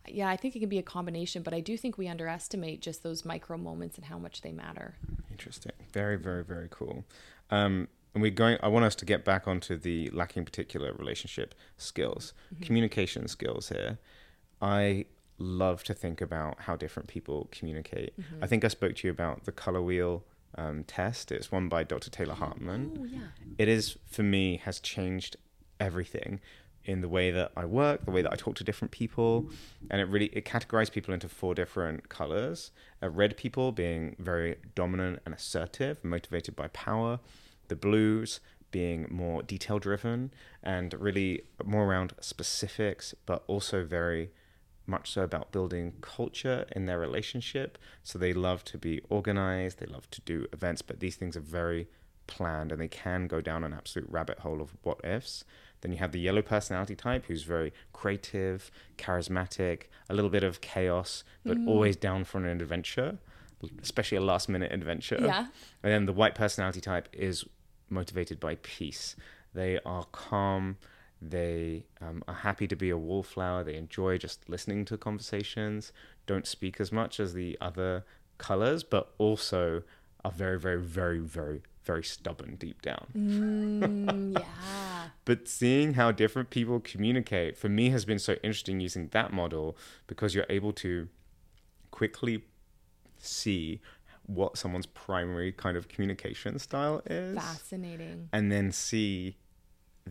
[0.09, 3.03] Yeah, I think it can be a combination, but I do think we underestimate just
[3.03, 4.95] those micro moments and how much they matter.
[5.29, 5.73] Interesting.
[5.91, 7.03] Very, very, very cool.
[7.51, 8.57] Um, and we're going.
[8.63, 13.99] I want us to get back onto the lacking particular relationship skills, communication skills here.
[14.61, 15.05] I
[15.37, 18.13] love to think about how different people communicate.
[18.41, 20.23] I think I spoke to you about the color wheel
[20.55, 21.31] um, test.
[21.31, 22.09] It's one by Dr.
[22.09, 22.97] Taylor Hartman.
[22.99, 23.19] Oh yeah.
[23.57, 25.37] It is for me has changed
[25.79, 26.39] everything
[26.85, 29.49] in the way that I work, the way that I talk to different people,
[29.91, 32.71] and it really it categorized people into four different colors.
[33.03, 37.19] Uh, red people being very dominant and assertive, motivated by power.
[37.67, 38.39] The blues
[38.71, 40.31] being more detail driven
[40.63, 44.31] and really more around specifics, but also very
[44.87, 47.77] much so about building culture in their relationship.
[48.03, 51.41] So they love to be organized, they love to do events, but these things are
[51.41, 51.87] very
[52.25, 55.43] planned and they can go down an absolute rabbit hole of what ifs.
[55.81, 60.59] Then you have the yellow personality type who's very creative, charismatic, a little bit of
[60.61, 61.67] chaos, but Mm.
[61.67, 63.17] always down for an adventure,
[63.81, 65.19] especially a last minute adventure.
[65.21, 65.47] Yeah.
[65.83, 67.45] And then the white personality type is
[67.89, 69.15] motivated by peace.
[69.53, 70.77] They are calm.
[71.21, 73.63] They um, are happy to be a wallflower.
[73.63, 75.91] They enjoy just listening to conversations.
[76.27, 78.05] Don't speak as much as the other
[78.37, 79.83] colors, but also
[80.23, 83.07] are very, very, very, very, very stubborn deep down.
[83.15, 84.45] Mm, yeah.
[85.25, 89.75] But seeing how different people communicate for me has been so interesting using that model
[90.05, 91.09] because you're able to
[91.91, 92.43] quickly
[93.17, 93.81] see
[94.25, 98.29] what someone's primary kind of communication style is Fascinating.
[98.31, 99.35] and then see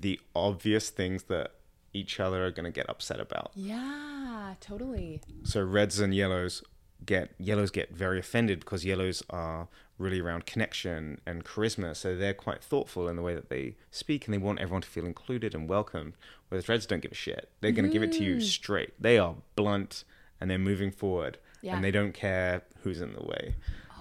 [0.03, 1.53] the obvious things that
[1.93, 3.51] each other are going to get upset about.
[3.55, 5.23] Yeah, totally.
[5.45, 6.63] So reds and yellows
[7.05, 11.97] get yellows get very offended because yellows are really around connection and charisma.
[11.97, 14.89] So they're quite thoughtful in the way that they speak and they want everyone to
[14.89, 16.15] feel included and welcomed.
[16.49, 17.51] Whereas reds don't give a shit.
[17.61, 18.43] They're going to give it to you mm.
[18.43, 19.01] straight.
[19.01, 20.05] They are blunt
[20.41, 21.77] and they're moving forward Yeah.
[21.77, 23.57] and they don't care who's in the way.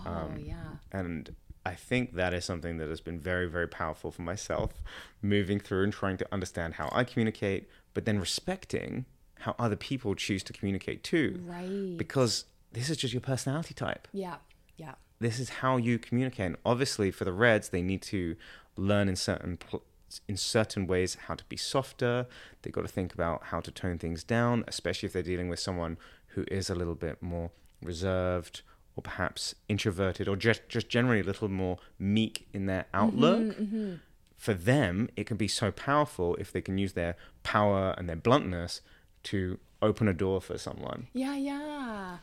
[0.06, 0.56] Oh, um, yeah.
[0.92, 4.82] And I think that is something that has been very, very powerful for myself,
[5.21, 9.06] moving through and trying to understand how I communicate, but then respecting
[9.39, 11.41] how other people choose to communicate too.
[11.45, 11.97] Right.
[11.97, 14.08] Because this is just your personality type.
[14.13, 14.36] Yeah.
[14.78, 14.93] Yeah.
[15.19, 16.45] This is how you communicate.
[16.45, 18.36] And obviously, for the Reds, they need to
[18.78, 19.84] learn in certain pl-
[20.28, 22.28] in certain ways how to be softer.
[22.62, 25.60] They got to think about how to tone things down, especially if they're dealing with
[25.60, 25.97] someone
[26.28, 27.51] who is a little bit more
[27.82, 28.62] reserved
[28.96, 33.40] or perhaps introverted or just just generally a little more meek in their outlook.
[33.40, 33.94] Mm-hmm, mm-hmm.
[34.38, 38.16] For them, it can be so powerful if they can use their power and their
[38.16, 38.82] bluntness
[39.24, 41.08] to open a door for someone.
[41.14, 42.18] Yeah, yeah.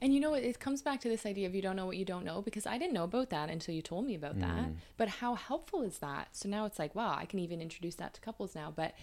[0.00, 1.96] And you know, it it comes back to this idea of you don't know what
[1.96, 4.66] you don't know because I didn't know about that until you told me about that.
[4.66, 4.76] Mm.
[4.96, 6.28] But how helpful is that?
[6.32, 8.72] So now it's like, wow, I can even introduce that to couples now.
[8.74, 8.94] But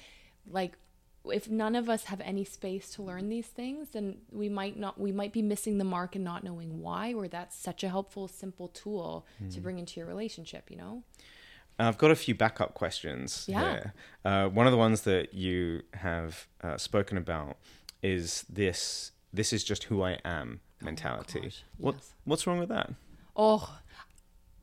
[0.49, 0.77] like,
[1.33, 4.99] if none of us have any space to learn these things, then we might not,
[4.99, 8.27] we might be missing the mark and not knowing why, or that's such a helpful,
[8.27, 11.03] simple tool to bring into your relationship, you know?
[11.77, 13.59] I've got a few backup questions Yeah.
[13.73, 13.93] here.
[14.23, 17.57] Uh, one of the ones that you have uh, spoken about
[18.01, 21.39] is this this is just who I am mentality.
[21.39, 22.13] Oh gosh, What yes.
[22.23, 22.93] what's wrong with that?
[23.35, 23.77] Oh,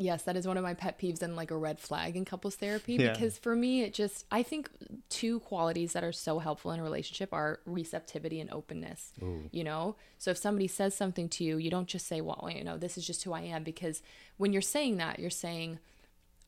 [0.02, 2.56] yes, that is one of my pet peeves and like a red flag in couples
[2.56, 3.12] therapy Yeah.
[3.12, 4.70] because for me, it just, I think
[5.08, 9.12] two qualities that are so helpful in a relationship are receptivity and openness.
[9.50, 9.96] You know?
[10.18, 12.96] So if somebody says something to you, you don't just say, well, you know, this
[12.98, 14.02] is just who I am because
[14.36, 15.78] when you're saying that, you're saying,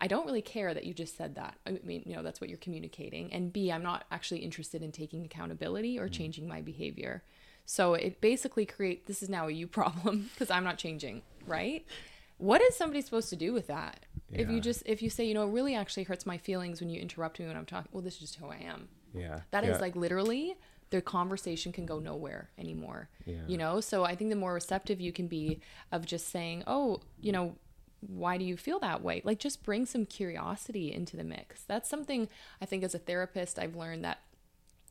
[0.00, 1.56] I don't really care that you just said that.
[1.66, 3.32] I mean, you know, that's what you're communicating.
[3.32, 6.12] And B, I'm not actually interested in taking accountability or mm.
[6.12, 7.22] changing my behavior.
[7.64, 11.86] So it basically create this is now a you problem because I'm not changing, right?
[12.44, 14.04] What is somebody supposed to do with that?
[14.30, 16.90] If you just if you say, you know, it really actually hurts my feelings when
[16.90, 18.88] you interrupt me when I'm talking, well, this is just who I am.
[19.14, 19.40] Yeah.
[19.52, 19.80] That is yeah.
[19.80, 20.56] like literally
[20.90, 23.08] the conversation can go nowhere anymore.
[23.24, 23.36] Yeah.
[23.46, 27.00] You know, so I think the more receptive you can be of just saying, "Oh,
[27.20, 27.56] you know,
[28.00, 31.62] why do you feel that way?" Like just bring some curiosity into the mix.
[31.62, 32.28] That's something
[32.60, 34.18] I think as a therapist I've learned that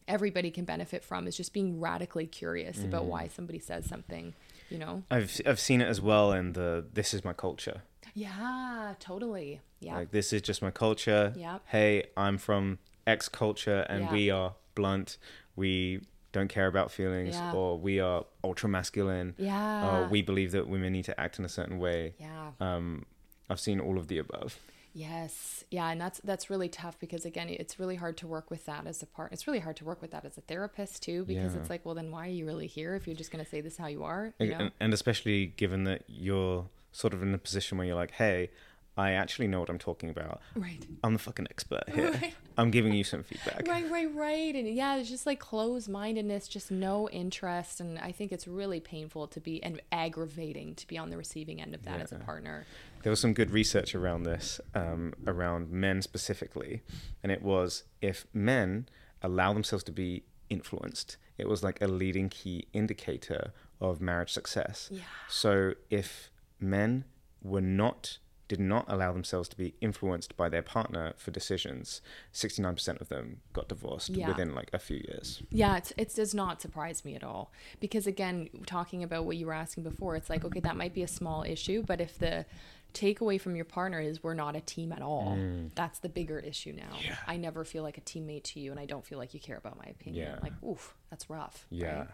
[0.08, 2.86] everybody can benefit from is just being radically curious Mm.
[2.86, 4.34] about why somebody says something,
[4.74, 5.04] you know?
[5.12, 7.82] I've I've seen it as well in the this is my culture.
[8.16, 9.62] Yeah, totally.
[9.80, 9.96] Yeah.
[9.96, 11.34] Like this is just my culture.
[11.36, 11.62] Yep.
[11.68, 14.12] Hey, I'm from X culture and Yeah.
[14.12, 15.18] we are blunt.
[15.56, 17.54] We don't care about feelings Yeah.
[17.54, 19.36] or we are ultra masculine.
[19.38, 19.88] yeah.
[19.88, 22.14] Or we believe that women need to act in a certain way.
[22.20, 22.52] yeah.
[22.60, 23.06] Um,
[23.50, 24.58] I've seen all of the above.
[24.94, 25.64] Yes.
[25.72, 28.86] Yeah, and that's that's really tough because again, it's really hard to work with that
[28.86, 29.32] as a part.
[29.34, 31.60] It's really hard to work with that as a therapist too because Yeah.
[31.62, 33.60] it's like, well, then why are you really here if you're just going to say
[33.62, 34.58] this how you are, you know?
[34.58, 38.52] and, and especially given that you're sort of in a position where you're like, hey,
[38.96, 40.42] I actually know what I'm talking about.
[40.56, 40.86] Right.
[41.04, 42.12] I'm the fucking expert here.
[42.12, 42.36] Right.
[42.58, 43.68] I'm giving you some feedback.
[43.68, 44.54] Right, right, right.
[44.54, 47.80] And yeah, it's just like closed mindedness, just no interest.
[47.80, 51.60] And I think it's really painful to be and aggravating to be on the receiving
[51.60, 52.66] end of that as a partner.
[53.02, 56.84] There was some good research around this, um, around men specifically,
[57.24, 58.88] and it was if men
[59.24, 63.52] allow themselves to be influenced, it was like a leading key indicator
[63.82, 64.90] of marriage success.
[64.92, 65.02] Yeah.
[65.28, 66.30] So if
[66.60, 67.06] men
[67.42, 68.20] were not
[68.56, 72.02] did not allow themselves to be influenced by their partner for decisions,
[72.34, 74.28] 69% of them got divorced Yeah.
[74.28, 75.42] within like a few years.
[75.50, 77.52] Yeah, it's, it does not surprise me at all.
[77.80, 81.02] Because again, talking about what you were asking before, it's like, okay, that might be
[81.04, 82.46] a small issue, but if the
[82.94, 85.36] takeaway from your partner is we're not a team at all.
[85.74, 86.96] That's the bigger issue now.
[87.00, 87.06] Mm.
[87.06, 87.16] Yeah.
[87.26, 89.58] I never feel like a teammate to you, and I don't feel like you care
[89.58, 90.28] about my opinion.
[90.28, 90.40] Yeah.
[90.44, 91.66] Like, oof, that's rough.
[91.72, 92.06] Yeah.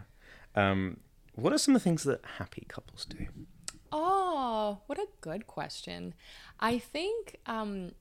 [0.56, 0.70] right?
[0.72, 1.02] Um,
[1.36, 3.18] what are some of the things that happy couples do?
[3.92, 6.14] Oh, what a good question.
[6.60, 7.92] I think, um,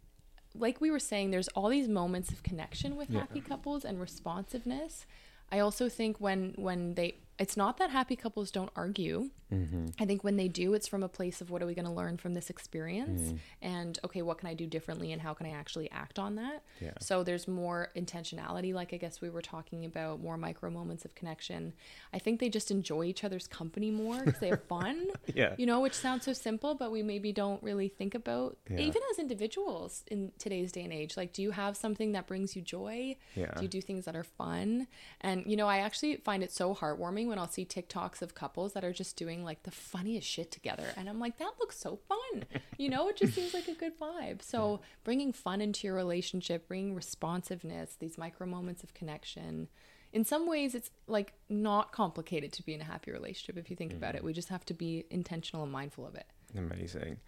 [0.55, 5.07] like we were saying, there's all these moments of connection with happy couples and responsiveness.
[5.51, 9.31] I also think when when they, it's not that happy couples don't argue.
[9.53, 9.87] Mm-hmm.
[9.99, 11.91] I think when they do, it's from a place of what are we going to
[11.91, 13.37] learn from this experience, mm-hmm.
[13.63, 16.63] and okay, what can I do differently, and how can I actually act on that?
[16.81, 16.93] Yeah.
[17.01, 21.15] So there's more intentionality, like I guess we were talking about, more micro moments of
[21.15, 21.73] connection.
[22.13, 25.07] I think they just enjoy each other's company more because they have fun.
[25.35, 25.55] Yeah.
[25.57, 28.81] You know, which sounds so simple, but we maybe don't really think about, Yeah.
[28.81, 31.17] even as individuals in today's day and age.
[31.17, 33.17] Like, do you have something that brings you joy?
[33.35, 33.53] Yeah.
[33.57, 34.89] Do you do things that are fun?
[35.23, 38.73] And, you know, I actually find it so heartwarming when I'll see TikToks of couples
[38.73, 40.87] that are just doing like the funniest shit together.
[40.97, 42.45] And I'm like, that looks so fun.
[42.77, 44.43] You know, it just seems like a good vibe.
[44.43, 49.69] So bringing fun into your relationship, bringing responsiveness, these micro moments of connection.
[50.13, 53.77] In some ways, it's like not complicated to be in a happy relationship if you
[53.77, 54.25] think about it.
[54.25, 56.27] We just have to be intentional and mindful of it.
[56.57, 57.19] Amazing.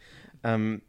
[0.45, 0.83] Um,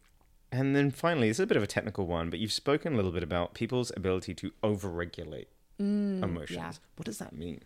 [0.52, 2.96] and then finally, this is a bit of a technical one, but you've spoken a
[2.96, 5.48] little bit about people's ability to overregulate
[5.80, 6.52] emotions.
[6.52, 6.72] yeah.
[6.96, 7.62] What does that mean?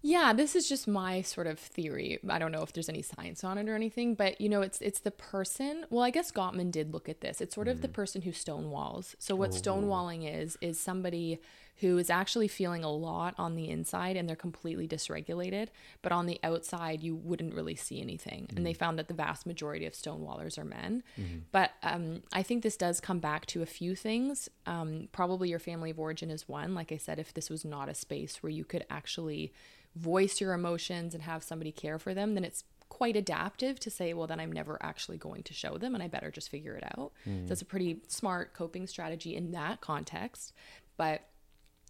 [0.00, 2.20] Yeah, this is just my sort of theory.
[2.28, 4.80] I don't know if there's any science on it or anything, but you know, it's
[4.80, 5.86] it's the person.
[5.90, 7.40] Well, I guess Gottman did look at this.
[7.40, 9.16] It's sort of the person who stonewalls.
[9.18, 11.40] So what stonewalling is is somebody
[11.80, 15.68] who is actually feeling a lot on the inside and they're completely dysregulated,
[16.02, 18.48] but on the outside you wouldn't really see anything.
[18.56, 21.04] And they found that the vast majority of stonewallers are men.
[21.52, 24.48] But um, I think this does come back to a few things.
[24.66, 26.74] Um, probably your family of origin is one.
[26.74, 29.52] Like I said, if this was not a space where you could actually
[29.96, 34.14] voice your emotions and have somebody care for them, then it's quite adaptive to say,
[34.14, 36.84] well, then I'm never actually going to show them and I better just figure it
[36.84, 37.12] out.
[37.26, 37.46] Mm.
[37.46, 40.52] So it's a pretty smart coping strategy in that context.
[40.96, 41.22] But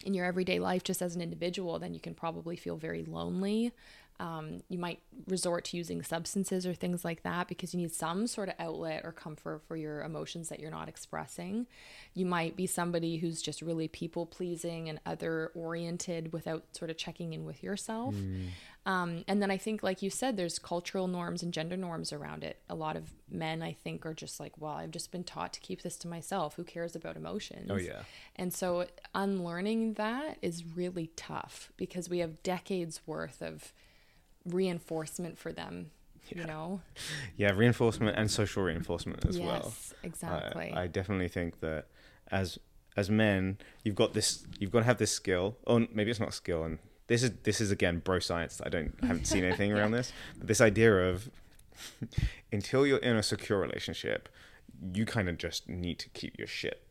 [0.04, 3.72] in your everyday life, just as an individual, then you can probably feel very lonely.
[4.20, 8.26] Um, you might resort to using substances or things like that because you need some
[8.26, 11.66] sort of outlet or comfort for your emotions that you're not expressing.
[12.14, 16.96] You might be somebody who's just really people pleasing and other oriented without sort of
[16.96, 18.14] checking in with yourself.
[18.86, 22.42] Um, and then I think, like you said, there's cultural norms and gender norms around
[22.42, 22.58] it.
[22.70, 25.60] A lot of men, I think, are just like, well, I've just been taught to
[25.60, 26.54] keep this to myself.
[26.56, 27.70] Who cares about emotions?
[27.70, 28.02] Oh, yeah.
[28.36, 33.74] And so unlearning that is really tough because we have decades worth of
[34.44, 35.90] reinforcement for them,
[36.28, 36.80] you know?
[37.36, 39.62] Yeah, reinforcement and social reinforcement as well.
[39.64, 40.72] yes, exactly.
[40.74, 41.86] I, I definitely think that
[42.30, 42.58] as
[42.96, 44.44] as men, you've got this.
[44.58, 45.56] You've got to have this skill.
[45.66, 48.60] Oh, or maybe it's not skill, and this is this is again bro science.
[48.64, 51.30] I don't haven't seen anything around this, but this idea of
[52.52, 54.28] until you're in a secure relationship,
[54.92, 56.82] you kind of just need to keep your shit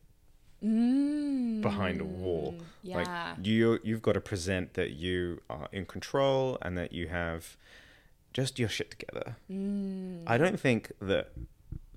[0.60, 2.54] behind a wall.
[2.56, 2.96] Mm, yeah.
[2.96, 7.56] Like you you've got to present that you are in control and that you have
[8.32, 9.36] just your shit together.
[9.50, 10.22] Mm.
[10.26, 11.32] I don't think that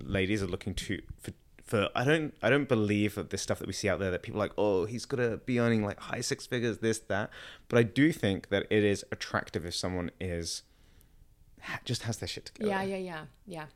[0.00, 1.32] ladies are looking to for
[1.64, 4.22] for I don't I don't believe that this stuff that we see out there that
[4.22, 7.30] people are like oh he's gonna be earning like high six figures this that
[7.68, 10.62] but I do think that it is attractive if someone is
[11.84, 13.66] just has their shit together yeah, yeah, yeah, yeah.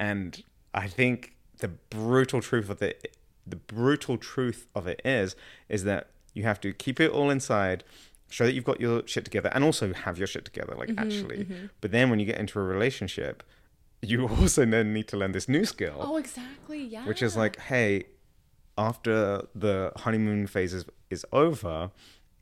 [0.00, 3.15] and I think the brutal truth of it,
[3.46, 5.36] the brutal truth of it is,
[5.68, 7.84] is that you have to keep it all inside,
[8.28, 10.98] show that you've got your shit together, and also have your shit together, like Mm-hmm,
[10.98, 11.46] actually.
[11.80, 13.42] But then when you get into a relationship,
[14.02, 16.82] you also then need to learn this new skill, Oh, exactly.
[16.84, 17.06] Yeah.
[17.06, 18.04] which is like, hey,
[18.78, 21.90] after the honeymoon phase is, is over.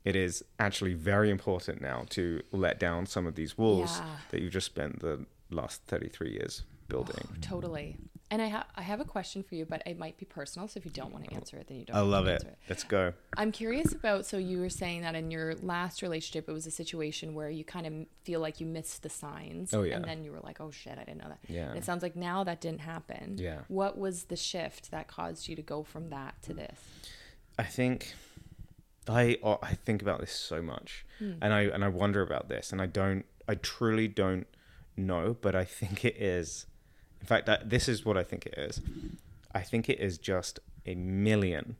[0.03, 4.05] It is actually very important now to let down some of these walls Yeah.
[4.31, 7.15] that you've just spent the last 33 years building.
[7.41, 7.97] totally.
[8.31, 10.67] And I have I have a question for you, but it might be personal.
[10.67, 11.95] So if you don't want to answer it, then you don't.
[11.95, 12.43] I love it.
[12.43, 13.13] answer Let's go.
[13.37, 14.25] I'm curious about.
[14.25, 17.63] So you were saying that in your last relationship, it was a situation where you
[17.63, 19.73] kind of feel like you missed the signs.
[19.73, 19.97] Oh, yeah.
[19.97, 21.39] And then you were like, oh shit, I didn't know that.
[21.47, 21.69] Yeah.
[21.69, 23.35] And it sounds like now that didn't happen.
[23.37, 23.59] Yeah.
[23.67, 26.79] What was the shift that caused you to go from that to this?
[27.59, 28.15] I think
[29.07, 31.33] I oh, I think about this so much, hmm.
[31.41, 34.47] and I and I wonder about this, and I don't I truly don't
[34.97, 36.65] know, but I think it is.
[37.25, 38.81] In fact, that this is what I think it is.
[39.51, 41.75] I think it is just a million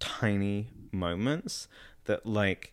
[0.00, 1.68] tiny moments
[2.06, 2.72] that like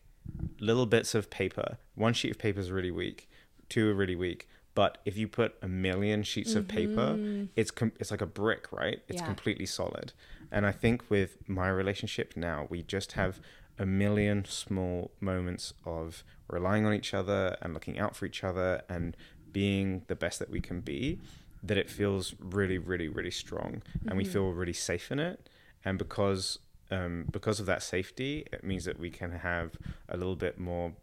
[0.59, 1.77] little bits of paper.
[1.93, 3.29] One sheet of paper is really weak,
[3.69, 4.49] two are really weak.
[4.73, 7.45] But if you put a million sheets of paper, mm-hmm.
[7.55, 8.99] it's com- it's like a brick, right?
[9.07, 9.27] It's Yeah.
[9.27, 10.11] completely solid.
[10.51, 13.39] And I think with my relationship now, we just have
[13.77, 18.81] a million small moments of relying on each other and looking out for each other
[18.89, 19.15] and
[19.51, 21.19] being the best that we can be.
[21.63, 25.49] That it feels really, really, really strong, and we feel really safe in it.
[25.85, 26.59] And because
[26.91, 29.75] um, because of that safety, it means that we can have
[30.09, 30.93] a little bit more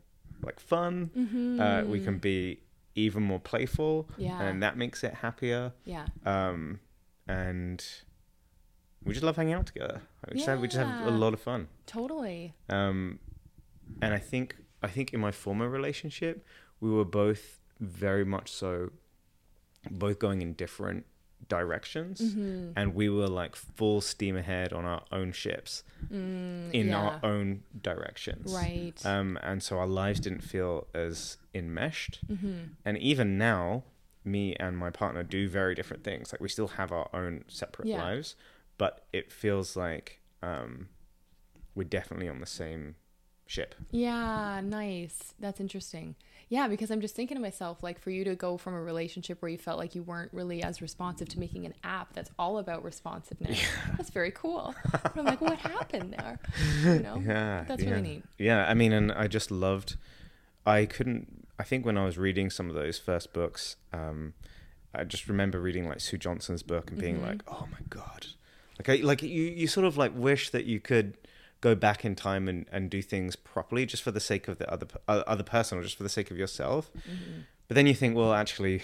[0.43, 1.59] like fun.
[1.61, 2.61] Uh, we can be
[2.95, 4.41] even more playful, Yeah.
[4.41, 5.73] and that makes it happier.
[5.85, 6.07] Yeah.
[6.25, 6.81] Um,
[7.27, 7.85] and
[9.05, 10.01] we just love hanging out together.
[10.31, 11.69] We just have, we just have a lot of fun.
[11.87, 12.55] Totally.
[12.69, 13.19] Um,
[14.01, 16.45] and I think I think in my former relationship,
[16.81, 18.91] we were both very much so,
[19.91, 21.07] both going in different
[21.49, 22.71] directions, Mm-hmm.
[22.77, 26.97] and we were like full steam ahead on our own ships in Mm, yeah.
[26.97, 28.53] our own directions.
[28.55, 28.95] Right.
[29.05, 32.21] Um, and so our lives didn't feel as enmeshed.
[32.31, 32.59] Mm-hmm.
[32.85, 33.85] And even now,
[34.25, 36.33] me and my partner do very different things.
[36.33, 38.03] Like we still have our own separate Yeah.
[38.03, 38.37] lives,
[38.79, 40.89] but it feels like um,
[41.75, 42.95] we're definitely on the same
[43.47, 43.75] ship.
[43.91, 45.35] Yeah, nice.
[45.39, 46.15] That's interesting.
[46.49, 49.41] Yeah, because I'm just thinking to myself, like, for you to go from a relationship
[49.41, 52.59] where you felt like you weren't really as responsive to making an app that's all
[52.59, 53.61] about responsiveness.
[53.97, 54.75] That's very cool.
[54.93, 56.39] But I'm like, what happened there?
[56.85, 57.23] You know?
[57.25, 57.91] Yeah, That's yeah.
[57.91, 58.25] really neat.
[58.39, 59.97] Yeah, I mean, and I just loved.
[60.67, 61.47] I couldn't.
[61.59, 64.35] I think when I was reading some of those first books, um,
[64.95, 67.27] I just remember reading like Sue Johnson's book and being Mm-hmm.
[67.27, 68.27] like, "Oh my god!"
[68.79, 71.17] Like, I, like you, you sort of like wish that you could
[71.69, 74.67] go back in time and, and do things properly just for the sake of the
[74.75, 76.91] other uh, other person or just for the sake of yourself.
[76.93, 77.41] Mm-hmm.
[77.67, 78.83] But then you think, well, actually,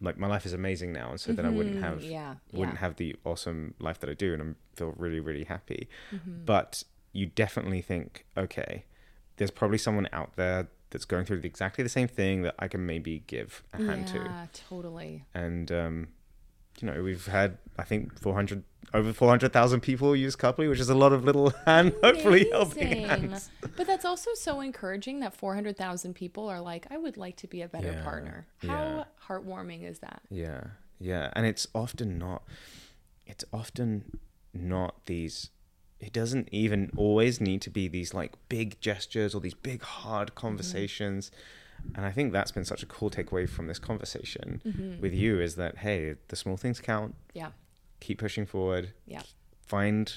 [0.00, 2.76] like my life is amazing now, and so then I wouldn't Mhm, have yeah, wouldn't
[2.78, 2.80] yeah.
[2.86, 4.46] have the awesome life that I do, and I
[4.76, 5.88] feel really really happy.
[6.12, 6.44] Mm-hmm.
[6.44, 6.82] But
[7.12, 8.84] you definitely think, okay,
[9.36, 12.84] there's probably someone out there that's going through exactly the same thing that I can
[12.84, 14.18] maybe give a hand to.
[14.18, 15.24] Yeah, totally.
[15.34, 16.08] And um,
[16.80, 20.94] you know, we've had I think 400 over 400,000 people use Couply, which is a
[20.94, 23.50] lot of little hand, hopefully helping hands.
[23.76, 27.62] But that's also so encouraging that 400,000 people are like, I would like to be
[27.62, 28.46] a better Yeah, partner.
[28.60, 28.70] yeah.
[28.70, 30.22] How heartwarming is that?
[30.30, 30.64] Yeah,
[30.98, 32.42] yeah, and it's often not.
[33.26, 34.18] It's often
[34.52, 35.50] not these.
[36.00, 40.28] It doesn't even always need to be these like big gestures or these big hard
[40.28, 40.40] mm-hmm.
[40.40, 41.30] conversations.
[41.94, 45.00] And I think that's been such a cool takeaway from this conversation mm-hmm.
[45.00, 47.14] with you is that hey, the small things count.
[47.34, 47.50] Yeah.
[48.02, 48.92] Keep pushing forward.
[49.06, 49.22] Yeah.
[49.64, 50.12] Find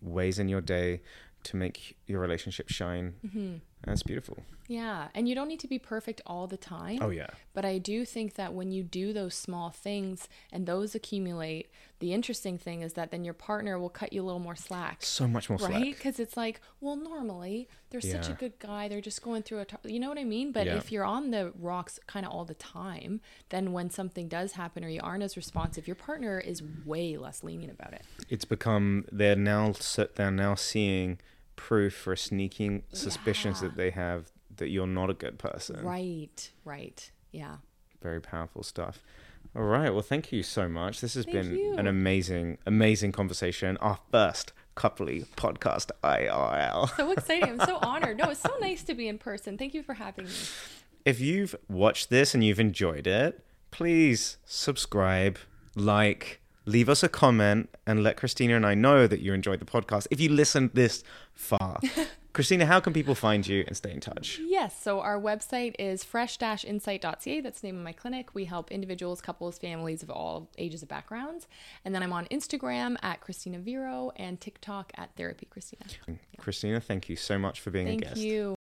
[0.00, 1.00] ways in your day
[1.42, 3.14] to make your relationship shine.
[3.26, 3.56] Mm-hmm.
[3.86, 4.38] That's beautiful.
[4.68, 5.08] Yeah.
[5.14, 6.98] And you don't need to be perfect all the time.
[7.00, 7.28] Oh yeah.
[7.54, 11.70] But I do think that when you do those small things and those accumulate,
[12.00, 14.98] the interesting thing is that then your partner will cut you a little more slack.
[15.04, 15.70] So much more Right?
[15.70, 15.82] slack.
[15.84, 18.88] Because it's like, well, normally they're such a good guy.
[18.88, 20.50] They're just going through a, t- you know what I mean?
[20.50, 20.76] But Yeah.
[20.76, 23.20] if you're on the rocks kind of all the time,
[23.50, 27.44] then when something does happen or you aren't as responsive, your partner is way less
[27.44, 28.02] lenient about it.
[28.28, 29.72] it's become they're now
[30.16, 31.18] they're now seeing
[31.56, 33.68] proof for sneaking suspicions Yeah.
[33.68, 35.84] that they have that you're not a good person.
[35.84, 36.50] Right.
[36.64, 37.10] Right.
[37.32, 37.56] Yeah.
[38.02, 39.02] Very powerful stuff.
[39.54, 39.90] All right.
[39.90, 41.00] Well, thank you so much.
[41.00, 41.76] This has Thank been you.
[41.76, 43.76] an amazing, amazing conversation.
[43.78, 46.94] Our first Couply podcast IRL.
[46.96, 47.58] So exciting.
[47.60, 48.18] I'm so honored.
[48.18, 49.56] No, it's so nice to be in person.
[49.56, 50.30] Thank you for having me.
[51.06, 55.38] If you've watched this and you've enjoyed it, please subscribe,
[55.74, 59.64] like, leave us a comment, and let Kristina and I know that you enjoyed the
[59.64, 60.08] podcast.
[60.10, 61.02] If you listened this
[61.32, 61.80] far,
[62.34, 64.38] Kristina, how can people find you and stay in touch?
[64.44, 67.40] Yes, so our website is fresh-insight.ca.
[67.40, 68.34] That's the name of my clinic.
[68.34, 71.46] We help individuals, couples, families of all ages of backgrounds.
[71.84, 75.86] And then I'm on Instagram at Kristina Virro and TikTok at Therapy Kristina.
[76.38, 78.16] Kristina, thank you so much for being a Thank guest.
[78.18, 78.55] you.